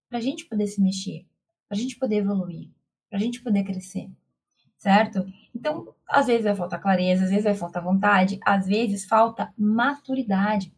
para 0.09 0.19
a 0.19 0.21
gente 0.21 0.45
poder 0.45 0.67
se 0.67 0.81
mexer, 0.81 1.25
para 1.67 1.77
a 1.77 1.81
gente 1.81 1.97
poder 1.97 2.17
evoluir, 2.17 2.69
para 3.09 3.19
a 3.19 3.21
gente 3.21 3.41
poder 3.41 3.63
crescer, 3.63 4.09
certo? 4.77 5.25
Então, 5.53 5.93
às 6.07 6.27
vezes 6.27 6.43
vai 6.43 6.55
faltar 6.55 6.81
clareza, 6.81 7.23
às 7.23 7.29
vezes 7.29 7.43
vai 7.43 7.55
faltar 7.55 7.83
vontade, 7.83 8.39
às 8.45 8.67
vezes 8.67 9.05
falta 9.05 9.53
maturidade. 9.57 10.73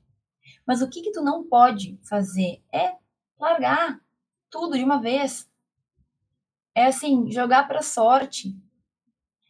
Mas 0.65 0.81
o 0.81 0.89
que 0.89 1.01
que 1.01 1.11
tu 1.11 1.21
não 1.21 1.43
pode 1.43 1.99
fazer 2.03 2.61
é 2.73 2.95
largar 3.39 4.01
tudo 4.49 4.77
de 4.77 4.83
uma 4.83 4.99
vez. 4.99 5.49
É 6.73 6.87
assim, 6.87 7.31
jogar 7.31 7.67
para 7.67 7.81
sorte. 7.81 8.57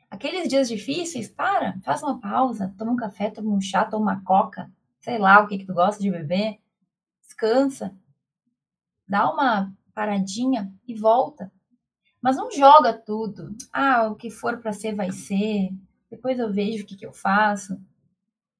Aqueles 0.10 0.48
dias 0.48 0.68
difíceis, 0.68 1.30
para, 1.30 1.80
faz 1.82 2.04
uma 2.04 2.20
pausa, 2.20 2.74
toma 2.78 2.92
um 2.92 2.96
café, 2.96 3.30
toma 3.30 3.52
um 3.52 3.62
chá, 3.62 3.86
toma 3.86 4.12
uma 4.12 4.24
coca, 4.24 4.72
sei 5.00 5.18
lá 5.18 5.42
o 5.42 5.48
que 5.48 5.58
que 5.58 5.66
tu 5.66 5.74
gosta 5.74 6.02
de 6.02 6.12
beber, 6.12 6.60
descansa, 7.22 7.96
dá 9.08 9.30
uma 9.30 9.76
paradinha 9.94 10.72
e 10.88 10.94
volta. 10.94 11.52
Mas 12.22 12.38
não 12.38 12.52
joga 12.52 12.94
tudo. 12.94 13.56
Ah, 13.72 14.08
o 14.08 14.16
que 14.16 14.30
for 14.30 14.58
para 14.58 14.74
ser 14.74 14.96
vai 14.96 15.12
ser. 15.12 15.70
Depois 16.10 16.40
eu 16.40 16.52
vejo 16.52 16.84
o 16.84 16.88
que, 16.88 16.96
que 16.96 17.06
eu 17.06 17.14
faço. 17.14 17.80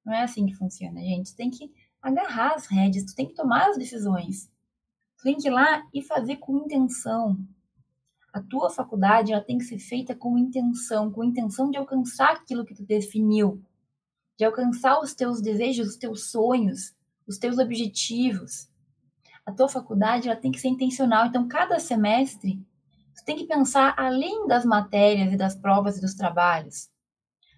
Não 0.06 0.14
é 0.14 0.22
assim 0.22 0.46
que 0.46 0.54
funciona, 0.54 1.00
gente. 1.00 1.36
Tem 1.36 1.50
que 1.50 1.72
agarrar 2.06 2.54
as 2.54 2.68
rédeas, 2.68 3.06
tu 3.06 3.16
tem 3.16 3.28
que 3.28 3.34
tomar 3.34 3.70
as 3.70 3.78
decisões. 3.78 4.48
Tu 5.18 5.24
tem 5.24 5.36
que 5.36 5.48
ir 5.48 5.52
lá 5.52 5.84
e 5.92 6.04
fazer 6.04 6.36
com 6.38 6.58
intenção. 6.58 7.36
A 8.32 8.40
tua 8.40 8.70
faculdade 8.70 9.34
ela 9.34 9.42
tem 9.42 9.58
que 9.58 9.64
ser 9.64 9.80
feita 9.80 10.14
com 10.14 10.38
intenção, 10.38 11.12
com 11.12 11.24
intenção 11.24 11.72
de 11.72 11.78
alcançar 11.78 12.34
aquilo 12.34 12.64
que 12.64 12.76
tu 12.76 12.84
definiu, 12.84 13.60
de 14.38 14.46
alcançar 14.46 15.00
os 15.00 15.16
teus 15.16 15.42
desejos, 15.42 15.88
os 15.88 15.96
teus 15.96 16.30
sonhos, 16.30 16.94
os 17.26 17.40
teus 17.40 17.58
objetivos. 17.58 18.70
A 19.44 19.52
tua 19.52 19.68
faculdade 19.68 20.30
ela 20.30 20.40
tem 20.40 20.52
que 20.52 20.60
ser 20.60 20.68
intencional. 20.68 21.26
Então, 21.26 21.48
cada 21.48 21.80
semestre, 21.80 22.64
tu 23.16 23.26
tem 23.26 23.36
que 23.36 23.48
pensar 23.48 23.96
além 23.98 24.46
das 24.46 24.64
matérias 24.64 25.34
e 25.34 25.38
das 25.38 25.56
provas 25.56 25.98
e 25.98 26.02
dos 26.02 26.14
trabalhos. 26.14 26.88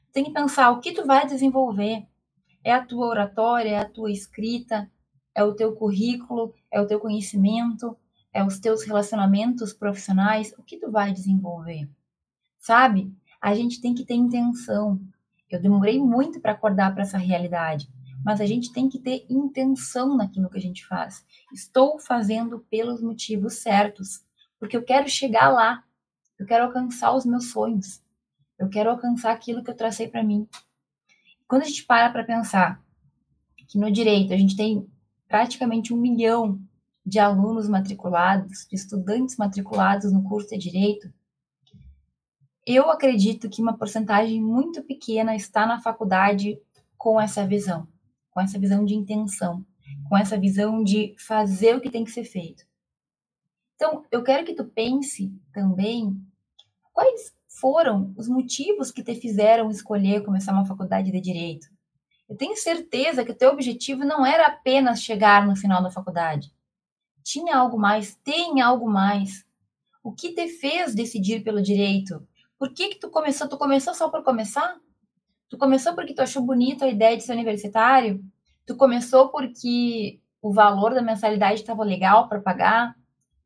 Tu 0.05 0.13
tem 0.13 0.23
que 0.23 0.31
pensar 0.31 0.71
o 0.71 0.79
que 0.79 0.93
tu 0.93 1.05
vai 1.05 1.27
desenvolver. 1.27 2.07
É 2.67 2.73
a 2.73 2.83
tua 2.83 3.07
oratória, 3.07 3.69
é 3.69 3.79
a 3.79 3.89
tua 3.89 4.11
escrita, 4.11 4.91
é 5.33 5.41
o 5.41 5.55
teu 5.55 5.73
currículo, 5.73 6.53
é 6.69 6.81
o 6.81 6.85
teu 6.85 6.99
conhecimento, 6.99 7.95
é 8.33 8.43
os 8.43 8.59
teus 8.59 8.83
relacionamentos 8.83 9.71
profissionais, 9.71 10.53
o 10.57 10.63
que 10.63 10.77
tu 10.77 10.91
vai 10.91 11.13
desenvolver? 11.13 11.89
Sabe? 12.59 13.09
A 13.39 13.55
gente 13.55 13.79
tem 13.79 13.95
que 13.95 14.03
ter 14.03 14.15
intenção. 14.15 14.99
Eu 15.49 15.61
demorei 15.61 15.97
muito 15.97 16.41
para 16.41 16.51
acordar 16.51 16.93
para 16.93 17.03
essa 17.03 17.17
realidade, 17.17 17.89
mas 18.21 18.41
a 18.41 18.45
gente 18.45 18.73
tem 18.73 18.89
que 18.89 18.99
ter 18.99 19.25
intenção 19.29 20.17
naquilo 20.17 20.49
que 20.49 20.57
a 20.57 20.61
gente 20.61 20.85
faz. 20.85 21.25
Estou 21.53 21.97
fazendo 21.97 22.59
pelos 22.69 23.01
motivos 23.01 23.61
certos, 23.61 24.25
porque 24.59 24.75
eu 24.75 24.83
quero 24.83 25.07
chegar 25.07 25.47
lá. 25.47 25.85
Eu 26.37 26.45
quero 26.45 26.65
alcançar 26.65 27.15
os 27.15 27.25
meus 27.25 27.49
sonhos. 27.49 28.03
Eu 28.59 28.67
quero 28.67 28.89
alcançar 28.89 29.31
aquilo 29.31 29.63
que 29.63 29.71
eu 29.71 29.77
tracei 29.77 30.09
para 30.09 30.21
mim. 30.21 30.45
Quando 31.47 31.61
a 31.61 31.65
gente 31.65 31.85
para 31.85 32.09
para 32.11 32.23
pensar 32.23 32.83
que 33.67 33.77
no 33.77 33.91
direito 33.91 34.33
a 34.33 34.37
gente 34.37 34.55
tem 34.55 34.87
praticamente 35.27 35.93
um 35.93 35.97
milhão 35.97 36.59
de 37.05 37.19
alunos 37.19 37.69
matriculados, 37.69 38.67
de 38.69 38.75
estudantes 38.75 39.37
matriculados 39.37 40.11
no 40.11 40.23
curso 40.23 40.49
de 40.49 40.57
Direito, 40.57 41.11
eu 42.65 42.91
acredito 42.91 43.49
que 43.49 43.61
uma 43.61 43.77
porcentagem 43.77 44.41
muito 44.41 44.83
pequena 44.83 45.33
está 45.33 45.65
na 45.65 45.79
faculdade 45.79 46.59
com 46.97 47.19
essa 47.19 47.47
visão, 47.47 47.87
com 48.29 48.41
essa 48.41 48.59
visão 48.59 48.83
de 48.83 48.93
intenção, 48.93 49.65
com 50.09 50.17
essa 50.17 50.37
visão 50.37 50.83
de 50.83 51.15
fazer 51.17 51.77
o 51.77 51.79
que 51.79 51.89
tem 51.89 52.03
que 52.03 52.11
ser 52.11 52.25
feito. 52.25 52.65
Então, 53.75 54.03
eu 54.11 54.21
quero 54.21 54.45
que 54.45 54.53
tu 54.53 54.65
pense 54.65 55.31
também 55.53 56.21
quais 56.91 57.33
foram 57.59 58.13
os 58.17 58.27
motivos 58.27 58.91
que 58.91 59.03
te 59.03 59.15
fizeram 59.15 59.69
escolher 59.69 60.23
começar 60.23 60.53
uma 60.53 60.65
faculdade 60.65 61.11
de 61.11 61.21
direito. 61.21 61.67
Eu 62.29 62.35
tenho 62.35 62.55
certeza 62.57 63.23
que 63.23 63.31
o 63.31 63.37
teu 63.37 63.51
objetivo 63.51 64.03
não 64.03 64.25
era 64.25 64.47
apenas 64.47 65.01
chegar 65.01 65.47
no 65.47 65.55
final 65.55 65.81
da 65.81 65.89
faculdade 65.89 66.51
tinha 67.27 67.57
algo 67.57 67.77
mais, 67.77 68.15
tem 68.23 68.61
algo 68.61 68.89
mais. 68.89 69.45
O 70.01 70.13
que 70.13 70.33
te 70.33 70.47
fez 70.47 70.95
decidir 70.95 71.43
pelo 71.43 71.61
direito? 71.61 72.25
Por 72.57 72.73
que 72.73 72.87
que 72.87 72.99
tu 72.99 73.09
começou? 73.09 73.49
Tu 73.49 73.57
começou 73.57 73.93
só 73.93 74.07
por 74.09 74.23
começar? 74.23 74.77
Tu 75.49 75.57
começou 75.57 75.93
porque 75.93 76.13
tu 76.13 76.21
achou 76.21 76.41
bonita 76.41 76.85
a 76.85 76.87
ideia 76.87 77.17
de 77.17 77.23
ser 77.23 77.33
universitário? 77.33 78.23
Tu 78.65 78.77
começou 78.77 79.27
porque 79.27 80.21
o 80.41 80.53
valor 80.53 80.93
da 80.93 81.01
mensalidade 81.01 81.59
estava 81.59 81.83
legal 81.83 82.29
para 82.29 82.39
pagar? 82.39 82.95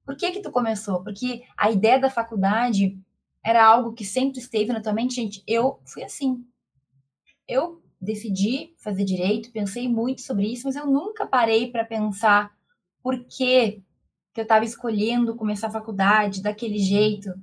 Por 0.05 0.15
que 0.15 0.29
que 0.29 0.41
tu 0.41 0.51
começou? 0.51 1.03
Porque 1.03 1.43
a 1.57 1.71
ideia 1.71 1.99
da 1.99 2.09
faculdade 2.09 2.99
era 3.43 3.65
algo 3.65 3.93
que 3.93 4.05
sempre 4.05 4.39
esteve 4.39 4.71
na 4.71 4.81
tua 4.81 4.93
mente, 4.93 5.15
gente. 5.15 5.43
Eu 5.47 5.79
fui 5.85 6.03
assim. 6.03 6.45
Eu 7.47 7.81
decidi 7.99 8.73
fazer 8.77 9.03
direito, 9.03 9.51
pensei 9.51 9.87
muito 9.87 10.21
sobre 10.21 10.51
isso, 10.51 10.65
mas 10.65 10.75
eu 10.75 10.87
nunca 10.87 11.25
parei 11.25 11.71
para 11.71 11.85
pensar 11.85 12.51
por 13.03 13.25
que 13.25 13.83
que 14.33 14.39
eu 14.39 14.43
estava 14.43 14.63
escolhendo 14.63 15.35
começar 15.35 15.67
a 15.67 15.71
faculdade 15.71 16.41
daquele 16.41 16.77
jeito. 16.77 17.33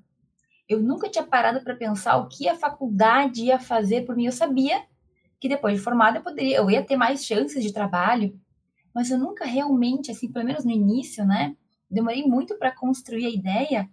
Eu 0.67 0.81
nunca 0.81 1.09
tinha 1.09 1.25
parado 1.25 1.63
para 1.63 1.77
pensar 1.77 2.17
o 2.17 2.29
que 2.29 2.49
a 2.49 2.57
faculdade 2.57 3.45
ia 3.45 3.61
fazer 3.61 4.07
por 4.07 4.17
mim. 4.17 4.25
Eu 4.25 4.33
sabia 4.33 4.83
que 5.39 5.49
depois 5.49 5.77
de 5.77 5.83
formada 5.83 6.19
eu 6.19 6.23
poderia, 6.23 6.57
eu 6.57 6.71
ia 6.71 6.83
ter 6.83 6.97
mais 6.97 7.25
chances 7.25 7.63
de 7.63 7.73
trabalho, 7.73 8.39
mas 8.95 9.11
eu 9.11 9.19
nunca 9.19 9.45
realmente, 9.45 10.11
assim, 10.11 10.33
pelo 10.33 10.47
menos 10.47 10.65
no 10.65 10.71
início, 10.71 11.25
né, 11.25 11.55
demorei 11.91 12.25
muito 12.25 12.59
para 12.59 12.75
construir 12.75 13.27
a 13.27 13.31
ideia 13.31 13.89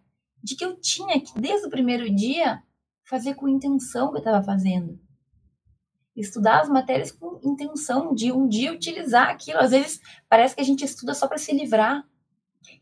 de 0.46 0.56
que 0.56 0.64
eu 0.64 0.80
tinha 0.80 1.20
que 1.20 1.34
desde 1.40 1.66
o 1.66 1.72
primeiro 1.72 2.08
dia 2.14 2.62
fazer 3.04 3.34
com 3.34 3.48
intenção 3.48 4.08
o 4.08 4.12
que 4.12 4.18
eu 4.18 4.20
estava 4.20 4.46
fazendo. 4.46 5.00
Estudar 6.16 6.62
as 6.62 6.70
matérias 6.70 7.12
com 7.12 7.40
intenção 7.44 8.14
de 8.14 8.32
um 8.32 8.48
dia 8.48 8.72
utilizar 8.72 9.30
aquilo. 9.30 9.58
Às 9.58 9.72
vezes 9.72 10.00
parece 10.30 10.54
que 10.54 10.62
a 10.62 10.64
gente 10.64 10.86
estuda 10.86 11.16
só 11.16 11.28
para 11.28 11.40
se 11.40 11.52
livrar. 11.52 12.08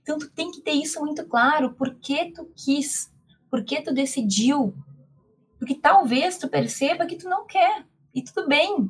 Então 0.02 0.18
tu 0.18 0.30
tem 0.30 0.52
que 0.52 0.60
ter 0.60 0.74
isso 0.74 1.00
muito 1.00 1.26
claro, 1.26 1.74
por 1.74 1.96
que 1.96 2.34
tu 2.34 2.52
quis, 2.54 3.10
por 3.50 3.64
que 3.64 3.82
tu 3.82 3.94
decidiu. 3.94 4.76
Porque 5.58 5.76
talvez 5.76 6.38
tu 6.38 6.50
perceba 6.50 7.06
que 7.06 7.16
tu 7.16 7.30
não 7.30 7.48
quer, 7.48 7.88
e 8.14 8.22
tudo 8.22 8.46
bem. 8.46 8.90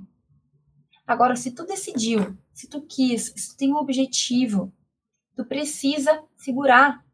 Agora, 1.06 1.36
se 1.36 1.52
tu 1.52 1.64
decidiu, 1.64 2.36
se 2.52 2.68
tu 2.68 2.82
quis, 2.82 3.34
se 3.36 3.50
tu 3.50 3.58
tem 3.58 3.72
um 3.72 3.78
objetivo, 3.78 4.74
tu 5.36 5.46
precisa 5.46 6.24
segurar 6.38 7.06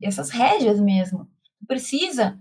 essas 0.00 0.30
rédeas 0.30 0.80
mesmo. 0.80 1.28
Tu 1.58 1.66
precisa 1.66 2.40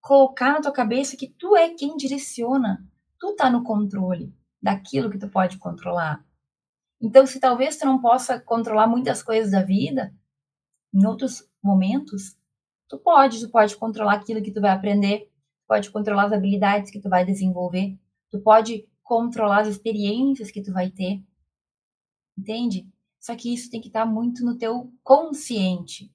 colocar 0.00 0.52
na 0.52 0.60
tua 0.60 0.72
cabeça 0.72 1.16
que 1.16 1.28
tu 1.28 1.56
é 1.56 1.70
quem 1.74 1.96
direciona. 1.96 2.86
Tu 3.18 3.34
tá 3.36 3.50
no 3.50 3.62
controle 3.62 4.34
daquilo 4.62 5.10
que 5.10 5.18
tu 5.18 5.28
pode 5.28 5.58
controlar. 5.58 6.24
Então, 7.00 7.26
se 7.26 7.38
talvez 7.38 7.76
tu 7.76 7.84
não 7.84 8.00
possa 8.00 8.40
controlar 8.40 8.86
muitas 8.86 9.22
coisas 9.22 9.52
da 9.52 9.62
vida, 9.62 10.14
em 10.92 11.06
outros 11.06 11.46
momentos, 11.62 12.36
tu 12.88 12.98
pode, 12.98 13.40
tu 13.40 13.50
pode 13.50 13.76
controlar 13.76 14.14
aquilo 14.14 14.42
que 14.42 14.52
tu 14.52 14.60
vai 14.60 14.70
aprender, 14.70 15.30
pode 15.66 15.90
controlar 15.90 16.26
as 16.26 16.32
habilidades 16.32 16.90
que 16.90 17.00
tu 17.00 17.08
vai 17.08 17.24
desenvolver, 17.24 17.98
tu 18.30 18.40
pode 18.40 18.88
controlar 19.02 19.60
as 19.60 19.68
experiências 19.68 20.50
que 20.50 20.62
tu 20.62 20.72
vai 20.72 20.90
ter. 20.90 21.22
Entende? 22.38 22.88
Só 23.20 23.34
que 23.36 23.52
isso 23.52 23.70
tem 23.70 23.80
que 23.80 23.88
estar 23.88 24.06
muito 24.06 24.44
no 24.44 24.56
teu 24.56 24.92
consciente. 25.02 26.12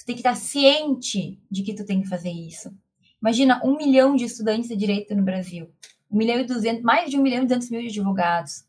Tu 0.00 0.06
tem 0.06 0.14
que 0.14 0.20
estar 0.20 0.34
ciente 0.34 1.38
de 1.50 1.62
que 1.62 1.74
tu 1.74 1.84
tem 1.84 2.00
que 2.00 2.08
fazer 2.08 2.30
isso. 2.30 2.74
Imagina 3.20 3.60
um 3.62 3.76
milhão 3.76 4.16
de 4.16 4.24
estudantes 4.24 4.66
de 4.66 4.74
direito 4.74 5.14
no 5.14 5.22
Brasil. 5.22 5.70
Um 6.10 6.16
milhão 6.16 6.40
e 6.40 6.44
duzentos, 6.44 6.82
mais 6.82 7.10
de 7.10 7.18
um 7.18 7.22
milhão 7.22 7.42
e 7.42 7.46
duzentos 7.46 7.68
mil 7.68 7.82
de 7.82 7.88
advogados. 7.88 8.64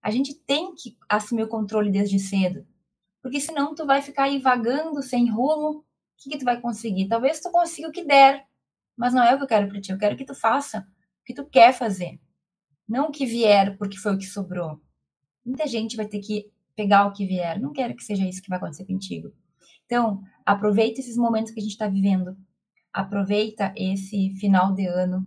A 0.00 0.08
gente 0.12 0.34
tem 0.34 0.72
que 0.76 0.96
assumir 1.08 1.42
o 1.42 1.48
controle 1.48 1.90
desde 1.90 2.20
cedo. 2.20 2.64
Porque 3.20 3.40
senão 3.40 3.74
tu 3.74 3.84
vai 3.84 4.00
ficar 4.02 4.24
aí 4.24 4.38
vagando 4.38 5.02
sem 5.02 5.28
rumo. 5.28 5.80
O 5.80 5.84
que, 6.16 6.30
que 6.30 6.38
tu 6.38 6.44
vai 6.44 6.60
conseguir? 6.60 7.08
Talvez 7.08 7.40
tu 7.40 7.50
consiga 7.50 7.88
o 7.88 7.92
que 7.92 8.04
der, 8.04 8.46
mas 8.96 9.12
não 9.12 9.24
é 9.24 9.34
o 9.34 9.36
que 9.36 9.42
eu 9.42 9.48
quero 9.48 9.66
para 9.68 9.80
ti. 9.80 9.90
Eu 9.90 9.98
quero 9.98 10.16
que 10.16 10.24
tu 10.24 10.34
faça 10.34 10.86
o 11.22 11.24
que 11.24 11.34
tu 11.34 11.44
quer 11.44 11.72
fazer. 11.72 12.20
Não 12.88 13.08
o 13.08 13.10
que 13.10 13.26
vier 13.26 13.76
porque 13.76 13.98
foi 13.98 14.14
o 14.14 14.18
que 14.18 14.26
sobrou. 14.26 14.80
Muita 15.44 15.66
gente 15.66 15.96
vai 15.96 16.06
ter 16.06 16.20
que 16.20 16.48
pegar 16.76 17.04
o 17.04 17.12
que 17.12 17.26
vier. 17.26 17.60
Não 17.60 17.72
quero 17.72 17.96
que 17.96 18.04
seja 18.04 18.24
isso 18.24 18.40
que 18.40 18.48
vai 18.48 18.58
acontecer 18.58 18.84
contigo. 18.84 19.32
Então, 19.88 20.22
aproveita 20.44 21.00
esses 21.00 21.16
momentos 21.16 21.50
que 21.50 21.60
a 21.60 21.62
gente 21.62 21.72
está 21.72 21.88
vivendo. 21.88 22.36
Aproveita 22.92 23.72
esse 23.74 24.36
final 24.38 24.74
de 24.74 24.86
ano. 24.86 25.26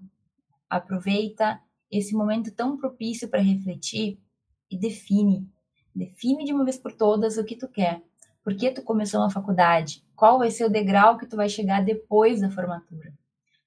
Aproveita 0.69 1.59
esse 1.89 2.13
momento 2.13 2.53
tão 2.53 2.77
propício 2.77 3.27
para 3.27 3.41
refletir 3.41 4.21
e 4.69 4.77
define 4.77 5.51
Define 5.93 6.45
de 6.45 6.53
uma 6.53 6.63
vez 6.63 6.77
por 6.77 6.93
todas 6.93 7.37
o 7.37 7.43
que 7.43 7.57
tu 7.57 7.67
quer. 7.67 8.01
Por 8.43 8.55
que 8.55 8.71
tu 8.71 8.81
começou 8.81 9.19
uma 9.19 9.29
faculdade? 9.29 10.03
Qual 10.15 10.39
vai 10.39 10.49
ser 10.49 10.65
o 10.65 10.69
degrau 10.69 11.17
que 11.17 11.27
tu 11.27 11.35
vai 11.35 11.49
chegar 11.49 11.83
depois 11.83 12.39
da 12.39 12.49
formatura? 12.49 13.13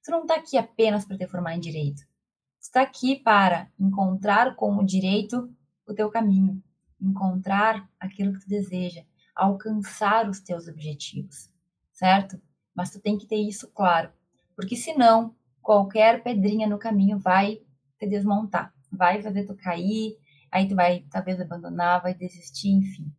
Tu 0.03 0.11
não 0.11 0.23
está 0.23 0.37
aqui 0.37 0.57
apenas 0.57 1.05
para 1.05 1.19
te 1.19 1.27
formar 1.27 1.55
em 1.55 1.61
direito. 1.61 2.01
Tu 2.01 2.63
está 2.63 2.81
aqui 2.81 3.17
para 3.17 3.71
encontrar 3.79 4.57
com 4.57 4.75
o 4.77 4.85
direito 4.85 5.51
o 5.87 5.93
teu 5.93 6.11
caminho, 6.11 6.63
encontrar 6.99 7.87
aquilo 8.01 8.33
que 8.33 8.41
tu 8.41 8.49
deseja, 8.49 9.05
alcançar 9.35 10.29
os 10.29 10.41
teus 10.41 10.69
objetivos, 10.69 11.51
certo? 11.93 12.41
Mas 12.75 12.91
tu 12.91 13.01
tem 13.01 13.19
que 13.19 13.27
ter 13.27 13.37
isso 13.37 13.71
claro, 13.73 14.11
porque 14.57 14.77
senão 14.77 15.35
qualquer 15.63 16.23
pedrinha 16.23 16.69
no 16.69 16.79
caminho 16.79 17.19
vai 17.19 17.61
te 17.99 18.07
desmontar, 18.07 18.73
vai 18.93 19.23
fazer 19.23 19.45
tu 19.45 19.55
cair, 19.55 20.17
aí 20.51 20.69
tu 20.69 20.75
vai 20.75 21.05
talvez 21.11 21.41
abandonar, 21.41 22.03
vai 22.03 22.15
desistir, 22.15 22.71
enfim. 22.71 23.13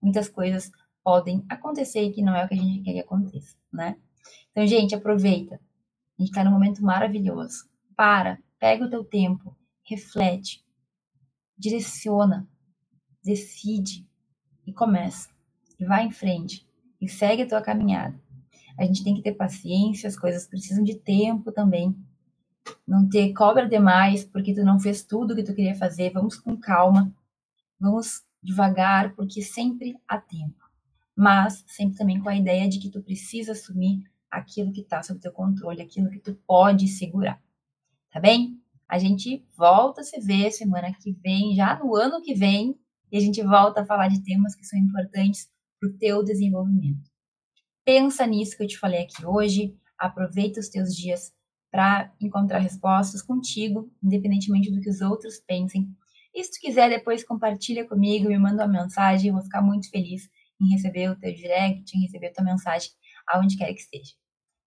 Muitas 0.00 0.28
coisas 0.28 0.70
podem 1.02 1.44
acontecer 1.48 2.10
que 2.12 2.22
não 2.22 2.36
é 2.36 2.44
o 2.44 2.48
que 2.48 2.54
a 2.54 2.58
gente 2.58 2.82
quer 2.82 2.92
que 2.92 3.00
aconteça, 3.00 3.56
né? 3.72 3.96
Então, 4.50 4.66
gente, 4.66 4.94
aproveita. 4.94 5.60
A 6.18 6.22
gente 6.22 6.32
tá 6.32 6.44
num 6.44 6.50
momento 6.50 6.82
maravilhoso. 6.82 7.68
Para, 7.96 8.38
pega 8.58 8.84
o 8.84 8.90
teu 8.90 9.04
tempo, 9.04 9.56
reflete, 9.82 10.64
direciona, 11.56 12.48
decide 13.24 14.06
e 14.66 14.72
começa. 14.72 15.28
Vai 15.80 16.06
em 16.06 16.10
frente 16.10 16.66
e 17.00 17.08
segue 17.08 17.42
a 17.42 17.48
tua 17.48 17.62
caminhada. 17.62 18.18
A 18.78 18.84
gente 18.84 19.04
tem 19.04 19.14
que 19.14 19.22
ter 19.22 19.32
paciência, 19.32 20.08
as 20.08 20.16
coisas 20.16 20.46
precisam 20.46 20.84
de 20.84 20.94
tempo 20.94 21.52
também 21.52 21.96
não 22.86 23.08
ter 23.08 23.32
cobra 23.32 23.68
demais 23.68 24.24
porque 24.24 24.54
tu 24.54 24.64
não 24.64 24.78
fez 24.78 25.02
tudo 25.02 25.32
o 25.32 25.36
que 25.36 25.42
tu 25.42 25.54
queria 25.54 25.74
fazer. 25.74 26.10
Vamos 26.12 26.36
com 26.36 26.56
calma, 26.56 27.12
vamos 27.78 28.22
devagar, 28.42 29.14
porque 29.14 29.42
sempre 29.42 29.96
há 30.06 30.18
tempo. 30.18 30.64
Mas 31.16 31.64
sempre 31.66 31.96
também 31.96 32.20
com 32.20 32.28
a 32.28 32.36
ideia 32.36 32.68
de 32.68 32.78
que 32.78 32.90
tu 32.90 33.02
precisa 33.02 33.52
assumir 33.52 34.02
aquilo 34.30 34.72
que 34.72 34.82
está 34.82 35.02
sob 35.02 35.20
teu 35.20 35.32
controle, 35.32 35.82
aquilo 35.82 36.10
que 36.10 36.20
tu 36.20 36.34
pode 36.46 36.86
segurar. 36.88 37.42
Tá 38.10 38.20
bem? 38.20 38.60
A 38.88 38.98
gente 38.98 39.44
volta 39.56 40.00
a 40.00 40.04
se 40.04 40.20
ver 40.20 40.50
semana 40.50 40.94
que 40.94 41.12
vem, 41.12 41.54
já 41.54 41.78
no 41.78 41.94
ano 41.94 42.22
que 42.22 42.34
vem, 42.34 42.78
e 43.10 43.16
a 43.16 43.20
gente 43.20 43.42
volta 43.42 43.82
a 43.82 43.86
falar 43.86 44.08
de 44.08 44.22
temas 44.22 44.54
que 44.54 44.64
são 44.64 44.78
importantes 44.78 45.50
para 45.78 45.88
o 45.88 45.92
teu 45.98 46.22
desenvolvimento. 46.22 47.10
Pensa 47.84 48.26
nisso 48.26 48.56
que 48.56 48.62
eu 48.62 48.66
te 48.66 48.78
falei 48.78 49.02
aqui 49.02 49.24
hoje, 49.24 49.76
aproveita 49.98 50.60
os 50.60 50.68
teus 50.68 50.94
dias 50.94 51.32
para 51.70 52.12
encontrar 52.20 52.58
respostas 52.58 53.22
contigo, 53.22 53.90
independentemente 54.02 54.70
do 54.70 54.80
que 54.80 54.90
os 54.90 55.00
outros 55.00 55.38
pensem. 55.46 55.88
E 56.34 56.44
se 56.44 56.52
tu 56.52 56.60
quiser, 56.60 56.88
depois 56.88 57.24
compartilha 57.24 57.86
comigo, 57.86 58.28
me 58.28 58.38
manda 58.38 58.64
uma 58.64 58.82
mensagem, 58.82 59.28
eu 59.28 59.34
vou 59.34 59.42
ficar 59.42 59.62
muito 59.62 59.90
feliz 59.90 60.28
em 60.60 60.70
receber 60.70 61.10
o 61.10 61.16
teu 61.16 61.32
direct, 61.34 61.96
em 61.96 62.02
receber 62.02 62.28
a 62.28 62.32
tua 62.32 62.44
mensagem, 62.44 62.90
aonde 63.26 63.56
quer 63.56 63.72
que 63.72 63.80
esteja. 63.80 64.14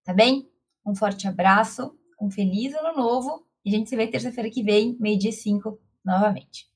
Tá 0.04 0.12
bem? 0.12 0.48
Um 0.84 0.94
forte 0.94 1.28
abraço, 1.28 1.96
um 2.20 2.30
feliz 2.30 2.74
ano 2.74 2.96
novo 2.96 3.46
e 3.64 3.70
a 3.70 3.78
gente 3.78 3.88
se 3.88 3.96
vê 3.96 4.06
terça-feira 4.06 4.50
que 4.50 4.62
vem, 4.62 4.96
meio-dia 4.98 5.32
5, 5.32 5.78
novamente. 6.04 6.71